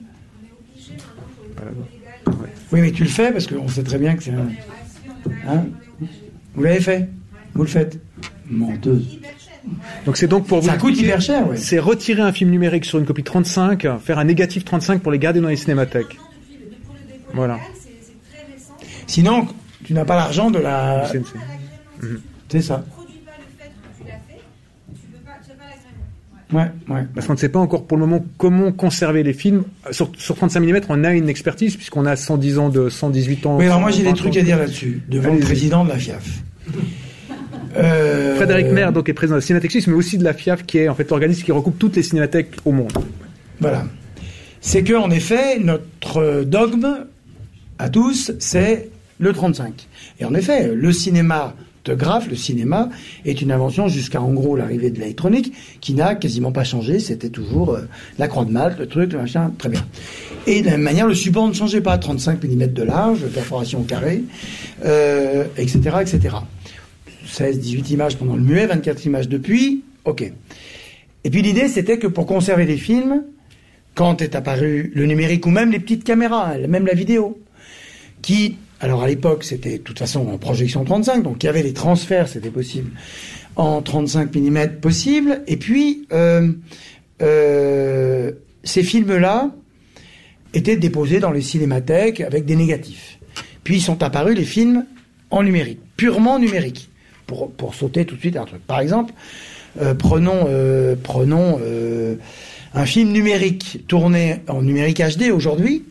[2.71, 4.47] Oui, mais tu le fais parce qu'on sait très bien que c'est un.
[5.47, 5.65] Hein
[6.55, 7.09] vous l'avez fait
[7.53, 7.99] Vous le faites
[8.49, 9.19] Menteuse.
[10.05, 11.55] Donc c'est donc pour vous Ça coûte hyper cher, ouais.
[11.57, 15.19] C'est retirer un film numérique sur une copie 35, faire un négatif 35 pour les
[15.19, 16.17] garder dans les cinémathèques.
[17.33, 17.57] Voilà.
[19.07, 19.47] Sinon,
[19.83, 21.07] tu n'as pas l'argent de la.
[21.11, 22.07] C'est- c'est-
[22.49, 22.85] C'est ça.
[26.53, 27.05] Ouais, ouais.
[27.15, 29.63] Parce qu'on ne sait pas encore pour le moment comment conserver les films.
[29.91, 33.57] Sur, sur 35 mm, on a une expertise puisqu'on a 110 ans de 118 ans.
[33.57, 35.97] Oui, alors moi j'ai des 120 trucs à dire là-dessus, devant le président de la
[35.97, 36.43] FIAF.
[37.77, 40.65] Euh, Frédéric Maire donc est président de la Cinémathèque Suisse, mais aussi de la FIAF,
[40.65, 42.93] qui est en fait l'organisme qui recoupe toutes les cinémathèques au monde.
[43.59, 43.85] Voilà.
[44.61, 47.05] C'est que, en effet, notre dogme
[47.79, 48.89] à tous, c'est
[49.19, 49.87] le 35.
[50.19, 50.91] Et en effet, le
[51.87, 52.89] le cinéma,
[53.25, 56.99] est une invention jusqu'à en gros l'arrivée de l'électronique, qui n'a quasiment pas changé.
[56.99, 57.81] C'était toujours euh,
[58.17, 59.85] la croix de Malte, le truc, le machin, très bien.
[60.47, 61.97] Et de la même manière, le support ne changeait pas.
[61.97, 64.23] 35 mm de large, perforation au carré,
[65.57, 66.37] etc., etc.
[67.25, 70.31] 16, 18 images pendant le muet, 24 images depuis, ok.
[71.23, 73.23] Et puis l'idée, c'était que pour conserver les films,
[73.95, 77.39] quand est apparu le numérique ou même les petites caméras, même la vidéo,
[78.21, 81.63] qui, alors à l'époque, c'était de toute façon en projection 35, donc il y avait
[81.63, 82.91] les transferts, c'était possible,
[83.55, 86.51] en 35 mm possible, et puis euh,
[87.21, 88.33] euh,
[88.65, 89.51] ces films-là
[90.53, 93.19] étaient déposés dans les cinémathèques avec des négatifs.
[93.63, 94.85] Puis sont apparus les films
[95.31, 96.89] en numérique, purement numérique,
[97.25, 98.67] pour, sauter tout de suite un truc.
[98.67, 99.13] Par exemple,
[99.81, 100.45] euh, prenons,
[101.01, 101.57] prenons
[102.73, 105.85] un film numérique tourné en numérique HD aujourd'hui.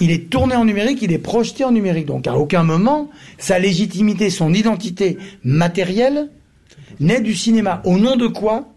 [0.00, 2.06] Il est tourné en numérique, il est projeté en numérique.
[2.06, 6.30] Donc à aucun moment, sa légitimité, son identité matérielle
[7.00, 7.82] naît du cinéma.
[7.84, 8.68] Au nom de quoi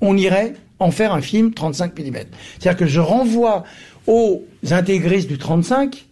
[0.00, 2.16] on irait en faire un film 35 mm
[2.58, 3.64] C'est-à-dire que je renvoie
[4.06, 6.06] aux intégristes du 35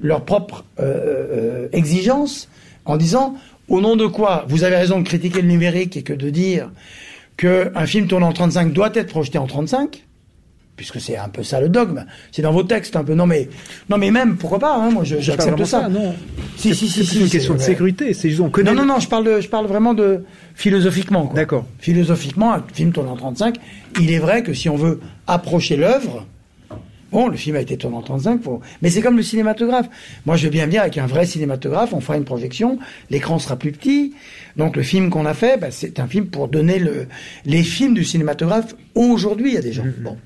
[0.00, 2.48] leur propre euh, euh, exigence
[2.84, 3.36] en disant
[3.68, 6.70] au nom de quoi vous avez raison de critiquer le numérique et que de dire
[7.36, 10.04] qu'un film tourné en 35 doit être projeté en 35
[10.82, 12.04] puisque c'est un peu ça le dogme.
[12.32, 13.14] C'est dans vos textes un peu.
[13.14, 13.48] Non mais
[13.88, 15.88] non mais même pourquoi pas hein, Moi C'est j'accepte vraiment ça.
[15.88, 16.12] non.
[16.56, 17.20] Si C'est- si c'est si si.
[17.20, 18.12] une question de sécurité.
[18.14, 18.72] C'est juste on connaît.
[18.74, 20.24] Non, non, non, je parle, de, je parle vraiment de
[20.56, 21.30] philosophiquement.
[21.34, 21.66] D'accord.
[21.78, 23.56] Philosophiquement, un film tourné en 35,
[24.00, 26.26] il est vrai que si on veut approcher l'œuvre,
[27.12, 28.60] bon, le film a été tourné en 35, faut...
[28.80, 29.88] mais c'est comme le cinématographe.
[30.26, 32.78] Moi, je veux bien venir avec un vrai cinématographe, on fera une projection,
[33.10, 34.14] l'écran sera plus petit.
[34.56, 37.06] Donc, le film qu'on a fait, bah, c'est un film pour donner le...
[37.44, 39.84] les films du cinématographe aujourd'hui à des gens.
[39.98, 40.16] Bon.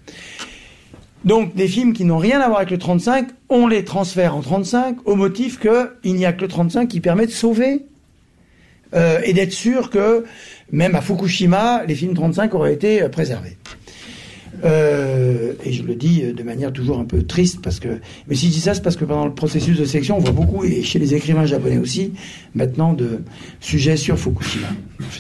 [1.25, 4.43] Donc des films qui n'ont rien à voir avec le 35, on les transfère en
[4.43, 7.85] 35 au motif qu'il n'y a que le 35 qui permet de sauver
[8.95, 10.25] euh, et d'être sûr que
[10.71, 13.57] même à Fukushima, les films 35 auraient été euh, préservés.
[14.65, 18.47] Euh, et je le dis de manière toujours un peu triste parce que, mais si
[18.47, 20.83] je dis ça, c'est parce que pendant le processus de sélection, on voit beaucoup, et
[20.83, 22.13] chez les écrivains japonais aussi,
[22.55, 23.21] maintenant de
[23.61, 24.69] sujets sur Fukushima.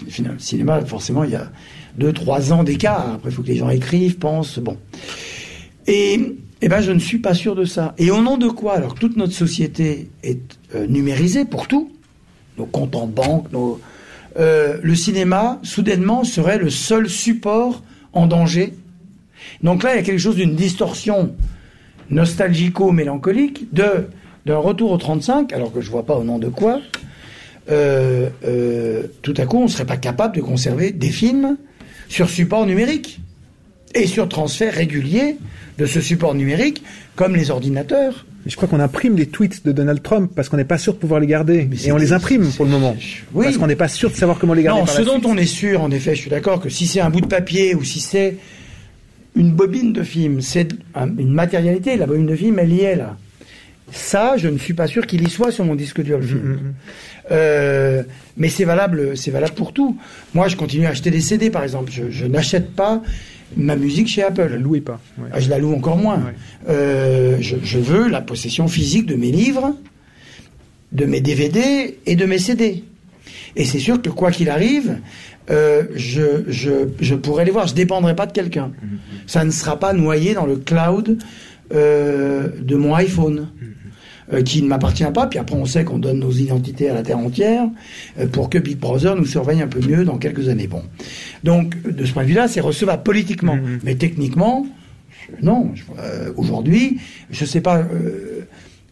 [0.08, 1.50] Finalement, le cinéma, forcément, il y a
[1.98, 3.14] deux, trois ans d'écart.
[3.14, 4.76] Après, il faut que les gens écrivent, pensent, bon.
[5.86, 6.20] Et,
[6.62, 7.94] eh ben, je ne suis pas sûr de ça.
[7.98, 8.74] Et au nom de quoi?
[8.74, 11.90] Alors que toute notre société est euh, numérisée pour tout,
[12.58, 13.80] nos comptes en banque, nos,
[14.38, 17.82] euh, le cinéma, soudainement, serait le seul support
[18.12, 18.74] en danger
[19.62, 21.34] donc là, il y a quelque chose d'une distorsion
[22.10, 24.08] nostalgico-mélancolique de
[24.46, 26.80] d'un retour au 35, alors que je vois pas au nom de quoi.
[27.68, 31.56] Euh, euh, tout à coup, on serait pas capable de conserver des films
[32.08, 33.18] sur support numérique
[33.94, 35.36] et sur transfert régulier
[35.78, 36.82] de ce support numérique,
[37.16, 38.24] comme les ordinateurs.
[38.46, 40.98] je crois qu'on imprime les tweets de Donald Trump parce qu'on n'est pas sûr de
[40.98, 41.68] pouvoir les garder.
[41.84, 42.96] et on les imprime pour le moment.
[43.34, 43.46] Oui.
[43.46, 44.80] Parce qu'on n'est pas sûr de savoir comment les garder.
[44.80, 47.10] Non, ce dont on est sûr, en effet, je suis d'accord que si c'est un
[47.10, 48.36] bout de papier ou si c'est
[49.36, 51.96] une bobine de film, c'est une matérialité.
[51.96, 53.16] La bobine de film, elle y est là.
[53.92, 56.40] Ça, je ne suis pas sûr qu'il y soit sur mon disque dur le film.
[56.40, 56.74] Mm, mm, mm.
[57.30, 58.02] Euh,
[58.36, 59.96] mais c'est valable, c'est valable pour tout.
[60.34, 61.92] Moi, je continue à acheter des CD, par exemple.
[61.92, 63.02] Je, n'achète pas
[63.56, 64.48] ma musique chez Apple.
[64.50, 65.00] La louez pas.
[65.32, 66.32] Ah, je la loue encore moins.
[66.68, 69.76] Euh, je, je, veux la possession physique de mes livres,
[70.92, 72.82] de mes DVD et de mes CD.
[73.54, 74.98] Et c'est sûr que quoi qu'il arrive,
[75.50, 77.66] euh, je, je, je, pourrais les voir.
[77.66, 78.72] Je dépendrai pas de quelqu'un.
[78.82, 78.98] Mhm.
[79.26, 81.18] Ça ne sera pas noyé dans le cloud
[81.74, 83.48] euh, de mon iPhone.
[83.60, 83.72] Mhm.
[84.32, 87.04] Euh, qui ne m'appartient pas, puis après on sait qu'on donne nos identités à la
[87.04, 87.62] Terre entière,
[88.18, 90.66] euh, pour que Big Brother nous surveille un peu mieux dans quelques années.
[90.66, 90.82] Bon.
[91.44, 93.54] Donc, de ce point de vue-là, c'est recevable politiquement.
[93.54, 93.78] Mhm.
[93.84, 94.66] Mais techniquement,
[95.42, 95.70] non.
[96.36, 96.98] Aujourd'hui,
[97.30, 97.86] je ne sais pas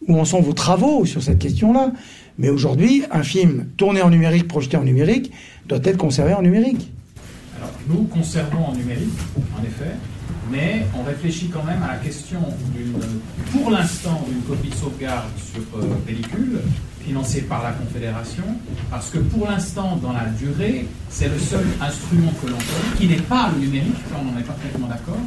[0.07, 1.91] où en sont vos travaux sur cette question-là,
[2.37, 5.31] mais aujourd'hui, un film tourné en numérique, projeté en numérique,
[5.67, 6.91] doit être conservé en numérique.
[7.57, 9.17] Alors, nous conservons en numérique,
[9.59, 9.95] en effet,
[10.51, 12.39] mais on réfléchit quand même à la question,
[13.51, 16.59] pour l'instant, d'une copie de sauvegarde sur euh, pellicule,
[17.05, 18.43] financée par la Confédération,
[18.89, 23.07] parce que pour l'instant, dans la durée, c'est le seul instrument que l'on connaît, qui
[23.07, 25.19] n'est pas le numérique, on n'en est parfaitement d'accord,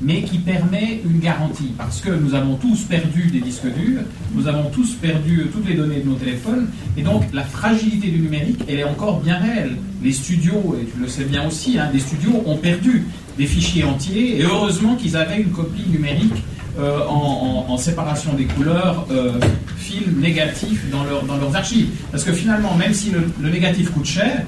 [0.00, 1.72] mais qui permet une garantie.
[1.76, 4.02] Parce que nous avons tous perdu des disques durs,
[4.34, 8.20] nous avons tous perdu toutes les données de nos téléphones, et donc la fragilité du
[8.20, 9.76] numérique, elle est encore bien réelle.
[10.02, 13.04] Les studios, et tu le sais bien aussi, hein, studios ont perdu
[13.38, 16.42] des fichiers entiers, et heureusement qu'ils avaient une copie numérique
[16.78, 19.38] euh, en, séparation des couleurs, euh,
[19.76, 21.88] film négatif dans leurs archives.
[22.10, 24.44] Parce que finalement, même si le négatif coûte cher,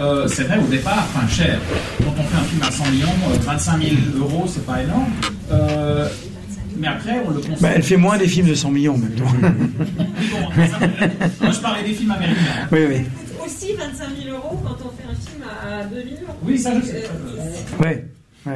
[0.00, 1.58] euh, c'est vrai au départ, enfin cher.
[1.98, 3.08] Quand on fait un film à 100 millions,
[3.42, 5.10] 25 euh, 000 euros, c'est pas énorme.
[5.52, 6.08] Euh,
[6.76, 7.56] mais après, on le consomme.
[7.60, 9.14] Bah, elle fait moins des films de 100 millions, même.
[11.40, 12.68] Moi, je parlais des films américains.
[12.72, 13.04] Oui, oui.
[13.44, 16.34] Aussi 25 000 euros quand on fait un film à 2 millions.
[16.42, 17.04] Oui, ça je sais.
[17.80, 17.90] Oui,
[18.46, 18.52] oui.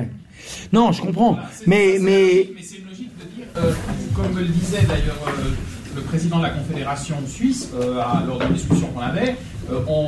[0.72, 1.38] Non, je comprends.
[1.66, 2.50] mais, mais...
[2.54, 3.46] mais c'est une logique de dire,
[4.14, 5.18] comme me le disait d'ailleurs
[5.94, 7.70] le président de la Confédération suisse,
[8.26, 9.36] lors de la discussion qu'on avait,
[9.70, 10.06] euh, on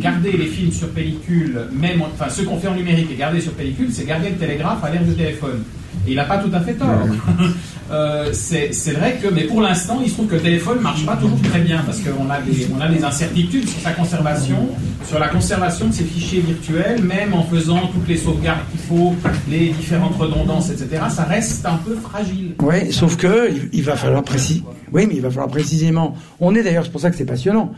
[0.00, 3.52] gardait les films sur pellicule, même, enfin, ce qu'on fait en numérique et garder sur
[3.52, 5.64] pellicule, c'est garder le télégraphe à l'air du téléphone.
[6.06, 6.88] Et il n'a pas tout à fait tort.
[7.90, 11.04] euh, c'est vrai que, mais pour l'instant, il se trouve que le téléphone ne marche
[11.04, 14.68] pas toujours très bien parce qu'on a, des, on a des incertitudes sur sa conservation,
[15.04, 19.14] sur la conservation de ces fichiers virtuels, même en faisant toutes les sauvegardes qu'il faut,
[19.50, 21.02] les différentes redondances, etc.
[21.10, 22.54] Ça reste un peu fragile.
[22.62, 24.62] Oui, sauf que il, va falloir préciser.
[24.92, 26.14] Oui, mais il va falloir précisément.
[26.40, 27.72] On est d'ailleurs, c'est pour ça que c'est passionnant.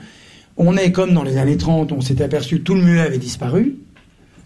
[0.57, 3.19] On est comme dans les années 30, on s'est aperçu que tout le muet avait
[3.19, 3.77] disparu.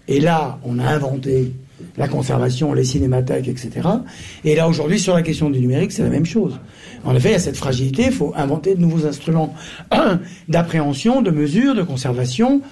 [0.08, 1.52] Et là, on a inventé
[1.96, 3.88] la conservation, les cinémathèques, etc.
[4.44, 6.58] Et là, aujourd'hui, sur la question du numérique, c'est la même chose.
[7.04, 9.54] En effet, il y a cette fragilité, il faut inventer de nouveaux instruments
[10.48, 12.62] d'appréhension, de mesure, de conservation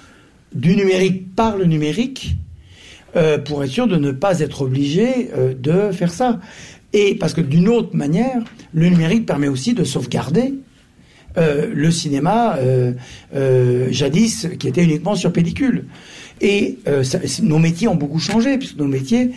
[0.53, 2.35] du numérique par le numérique,
[3.15, 6.39] euh, pour être sûr de ne pas être obligé euh, de faire ça.
[6.93, 8.41] Et parce que d'une autre manière,
[8.73, 10.53] le numérique permet aussi de sauvegarder
[11.37, 12.57] euh, le cinéma
[13.91, 15.85] jadis qui était uniquement sur pellicule.
[16.41, 16.79] Et
[17.43, 19.31] nos métiers ont beaucoup changé, puisque nos métiers,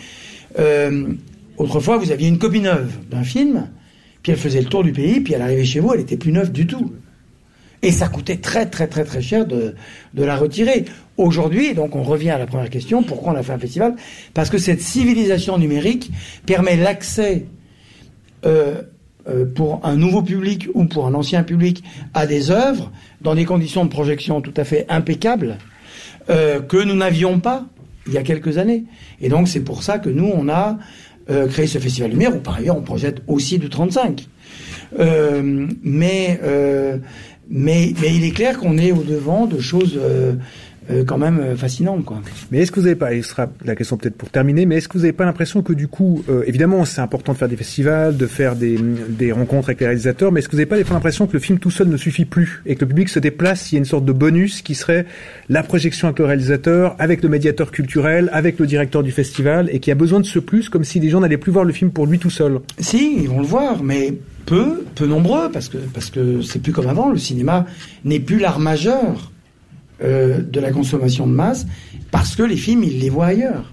[1.58, 3.68] autrefois, vous aviez une copie neuve d'un film,
[4.22, 6.32] puis elle faisait le tour du pays, puis elle arrivait chez vous, elle était plus
[6.32, 6.92] neuve du tout.
[7.84, 9.74] Et ça coûtait très très très très cher de,
[10.16, 10.86] la retirer.
[11.18, 13.94] Aujourd'hui, donc on revient à la première question, pourquoi on a fait un festival?
[14.32, 16.10] Parce que cette civilisation numérique
[16.46, 17.44] permet l'accès
[18.46, 18.80] euh,
[19.28, 21.84] euh, pour un nouveau public ou pour un ancien public
[22.14, 22.90] à des œuvres
[23.20, 25.58] dans des conditions de projection tout à fait impeccables
[26.30, 27.66] euh, que nous n'avions pas
[28.06, 28.84] il y a quelques années.
[29.20, 30.78] Et donc c'est pour ça que nous on a
[31.30, 34.28] euh, créer ce festival lumière où par ailleurs on projette aussi du 35.
[34.98, 36.98] Euh, mais, euh,
[37.48, 39.98] mais mais il est clair qu'on est au devant de choses
[40.90, 42.20] euh, quand même euh, fascinantes quoi.
[42.50, 44.76] Mais est-ce que vous n'avez pas, et ce sera la question peut-être pour terminer, mais
[44.76, 47.48] est-ce que vous n'avez pas l'impression que du coup, euh, évidemment, c'est important de faire
[47.48, 48.78] des festivals, de faire des,
[49.08, 51.58] des rencontres avec les réalisateurs, mais est-ce que vous n'avez pas l'impression que le film
[51.58, 53.84] tout seul ne suffit plus et que le public se déplace, il y a une
[53.84, 55.06] sorte de bonus qui serait
[55.48, 59.80] la projection avec le réalisateur, avec le médiateur culturel, avec le directeur du festival, et
[59.80, 61.72] qu'il y a besoin de ce plus, comme si les gens n'allaient plus voir le
[61.72, 62.60] film pour lui tout seul?
[62.78, 64.14] Si, ils vont le voir, mais
[64.46, 67.10] peu, peu nombreux, parce que parce que c'est plus comme avant.
[67.10, 67.66] Le cinéma
[68.04, 69.32] n'est plus l'art majeur
[70.02, 71.66] euh, de la consommation de masse,
[72.10, 73.72] parce que les films, ils les voient ailleurs.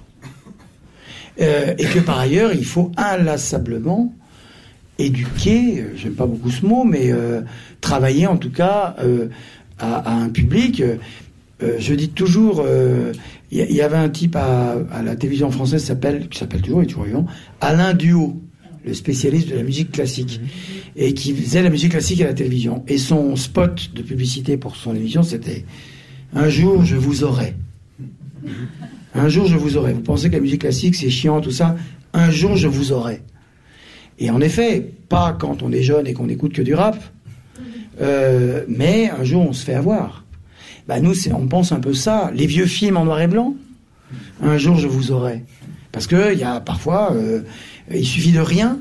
[1.39, 4.13] Euh, et que par ailleurs, il faut inlassablement
[4.99, 7.11] éduquer, euh, j'aime pas beaucoup ce mot, mais
[7.80, 8.95] travailler en tout cas
[9.80, 10.84] à, un public.
[11.59, 12.63] Je dis toujours,
[13.49, 16.28] il y, avait un type à, la télévision française qui s'appelle,
[16.61, 17.26] toujours, est toujours vivant,
[17.61, 18.39] Alain Duhaut,
[18.86, 20.39] le spécialiste de la musique classique,
[20.95, 22.84] et qui faisait la musique classique à la télévision.
[22.88, 25.65] Et son spot de publicité pour son émission, c'était
[26.34, 27.55] Un jour je vous aurai.
[29.13, 29.93] Un jour je vous aurai.
[29.93, 31.75] Vous pensez que la musique classique c'est chiant, tout ça?
[32.13, 33.21] Un jour je vous aurai.
[34.19, 36.97] Et en effet, pas quand on est jeune et qu'on écoute que du rap,
[38.01, 40.25] euh, mais un jour on se fait avoir.
[40.88, 42.32] Bah nous, on pense un peu ça.
[42.34, 43.55] Les vieux films en noir et blanc,
[44.41, 45.43] un jour je vous aurai.
[45.91, 47.41] Parce que y a parfois, euh,
[47.93, 48.79] il suffit de rien,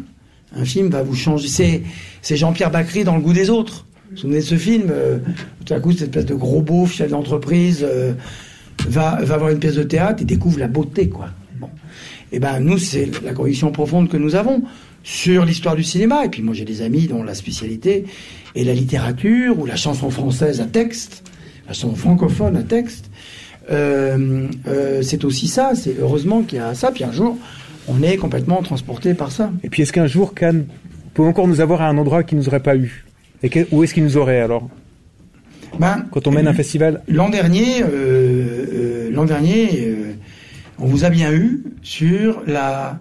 [0.55, 1.49] un film va vous changer.
[1.49, 1.83] C'est,
[2.23, 3.87] c'est Jean-Pierre Bacry dans Le goût des autres.
[4.11, 5.19] Vous vous souvenez de ce film euh,
[5.65, 8.13] Tout à coup, cette espèce de gros beauf, chef d'entreprise, euh,
[8.89, 11.29] va, voir une pièce de théâtre et découvre la beauté, quoi.
[12.33, 14.63] Et ben nous, c'est la conviction profonde que nous avons
[15.05, 16.25] sur l'histoire du cinéma.
[16.25, 18.05] Et puis moi, j'ai des amis dont la spécialité
[18.57, 21.23] est la littérature ou la chanson française à texte,
[21.69, 23.11] la chanson francophone à texte.
[23.71, 24.49] Euh,
[25.03, 25.73] c'est aussi ça.
[25.77, 26.91] C'est heureusement qu'il y a ça.
[26.91, 27.37] Puis un jour,
[27.87, 29.53] on est complètement transporté par ça.
[29.63, 30.67] Et puis est-ce qu'un jour Cannes
[31.15, 33.05] peut encore nous avoir à un endroit qui nous aurait pas eu?
[33.43, 34.69] Et que- où est-ce qu'il nous aurait alors
[35.79, 40.13] Ben, Quand on mène un festival L'an dernier, euh, euh, l'an dernier, euh,
[40.79, 43.01] on vous a bien eu sur la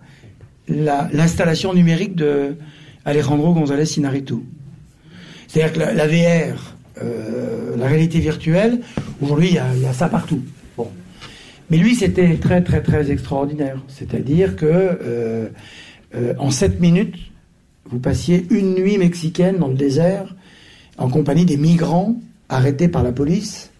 [0.67, 2.55] la- l'installation numérique de
[3.03, 4.35] Alejandro González Inarritu.
[5.47, 8.79] C'est-à-dire que la, la VR, euh, la réalité virtuelle,
[9.19, 10.41] aujourd'hui, il y, a- il y a ça partout.
[10.77, 10.89] Bon.
[11.71, 13.81] Mais lui, c'était très, très, très extraordinaire.
[13.87, 15.47] C'est-à-dire que euh,
[16.13, 17.15] euh, en 7 minutes,
[17.89, 20.35] vous passiez une nuit mexicaine dans le désert
[20.97, 22.15] en compagnie des migrants
[22.49, 23.71] arrêtés par la police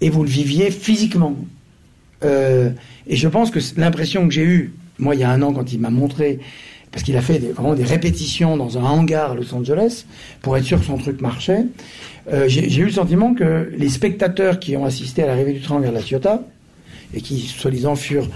[0.00, 1.36] et vous le viviez physiquement.
[2.24, 2.70] Euh,
[3.06, 5.72] et je pense que l'impression que j'ai eue, moi il y a un an quand
[5.72, 6.40] il m'a montré,
[6.90, 10.04] parce qu'il a fait vraiment des répétitions dans un hangar à Los Angeles
[10.40, 11.64] pour être sûr que son truc marchait,
[12.32, 15.80] euh, j'ai eu le sentiment que les spectateurs qui ont assisté à l'arrivée du train
[15.80, 16.42] vers la Ciotat,
[17.14, 18.28] et qui soi-disant furent,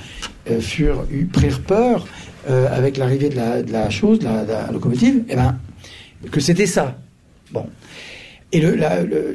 [0.50, 2.06] euh, furent prirent peur
[2.48, 5.58] euh, avec l'arrivée de la, chose, de la, locomotive, eh ben,
[6.30, 6.98] que c'était ça.
[7.52, 7.66] Bon.
[8.52, 8.62] Et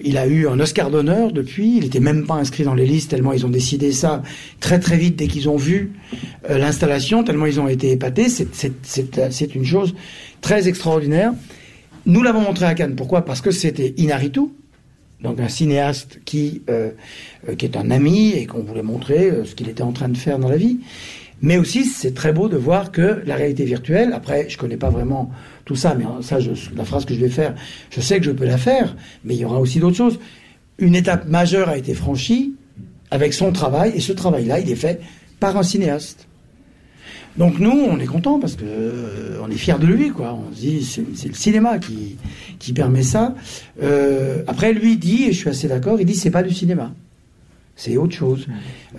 [0.03, 1.77] il a eu un Oscar d'honneur depuis.
[1.77, 4.23] Il n'était même pas inscrit dans les listes tellement ils ont décidé ça
[4.61, 5.91] très très vite dès qu'ils ont vu
[6.49, 8.29] euh, l'installation, tellement ils ont été épatés.
[8.29, 9.93] C'est- une chose
[10.39, 11.33] très extraordinaire.
[12.05, 12.95] Nous l'avons montré à Cannes.
[12.95, 13.25] Pourquoi?
[13.25, 14.41] Parce que c'était Inaritu,
[15.21, 16.91] donc un cinéaste qui, euh,
[17.57, 20.39] qui est un ami et qu'on voulait montrer ce qu'il était en train de faire
[20.39, 20.79] dans la vie.
[21.41, 24.89] Mais aussi, c'est très beau de voir que la réalité virtuelle, après, je connais pas
[24.89, 25.31] vraiment
[25.65, 26.37] tout ça, mais ça,
[26.75, 27.55] la phrase que je vais faire,
[27.89, 30.19] je sais que je peux la faire, mais il y aura aussi d'autres choses.
[30.77, 32.53] Une étape majeure a été franchie
[33.09, 35.01] avec son travail, et ce travail-là, il est fait
[35.39, 36.27] par un cinéaste.
[37.37, 40.33] Donc nous, on est content parce que euh, on est fiers de lui, quoi.
[40.37, 42.17] On se dit c'est le cinéma qui
[42.59, 43.35] qui permet ça.
[43.81, 46.93] Euh, après, lui dit, et je suis assez d'accord, il dit c'est pas du cinéma,
[47.75, 48.47] c'est autre chose.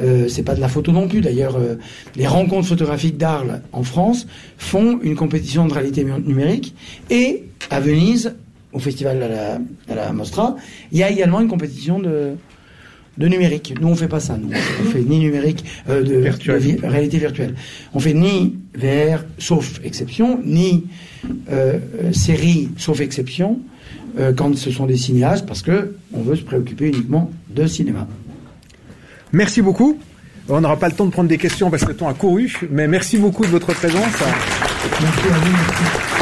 [0.00, 1.20] Euh, c'est pas de la photo non plus.
[1.20, 1.76] D'ailleurs, euh,
[2.16, 4.26] les rencontres photographiques d'Arles en France
[4.58, 6.74] font une compétition de réalité numérique
[7.10, 8.34] et à Venise,
[8.72, 9.58] au festival à la,
[9.88, 10.56] à la Mostra,
[10.90, 12.32] il y a également une compétition de
[13.18, 13.74] de numérique.
[13.78, 14.38] Nous, on fait pas ça.
[14.38, 16.54] Nous, on fait ni numérique euh, de, Virtuel.
[16.56, 17.54] de vi- réalité virtuelle.
[17.92, 20.86] On fait ni VR, sauf exception, ni
[21.50, 21.78] euh,
[22.12, 23.60] série, sauf exception,
[24.36, 28.08] quand ce sont des cinéastes, parce que on veut se préoccuper uniquement de cinéma.
[29.33, 29.99] Merci beaucoup.
[30.49, 32.53] On n'aura pas le temps de prendre des questions parce que le temps a couru,
[32.70, 34.03] mais merci beaucoup de votre présence.
[35.01, 35.53] Merci à vous.
[35.53, 36.12] merci.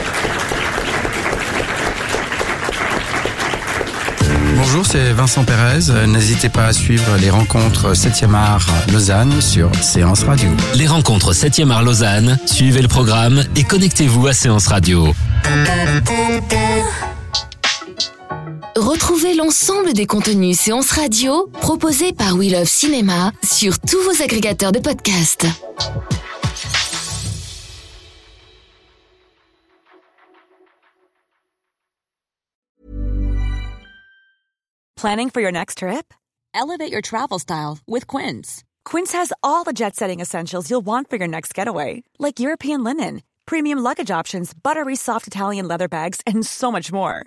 [4.57, 6.07] Bonjour, c'est Vincent Pérez.
[6.07, 10.51] N'hésitez pas à suivre les rencontres 7e art Lausanne sur Séance Radio.
[10.75, 15.15] Les rencontres 7e art Lausanne, suivez le programme et connectez-vous à Séance Radio.
[18.81, 24.73] Retrouvez l'ensemble des contenus séances radio proposés par We Love Cinéma sur tous vos agrégateurs
[24.73, 25.47] de podcasts.
[34.97, 36.15] Planning for your next trip?
[36.55, 38.65] Elevate your travel style with Quince.
[38.87, 43.21] Quince has all the jet-setting essentials you'll want for your next getaway, like European linen,
[43.45, 47.27] premium luggage options, buttery soft Italian leather bags, and so much more.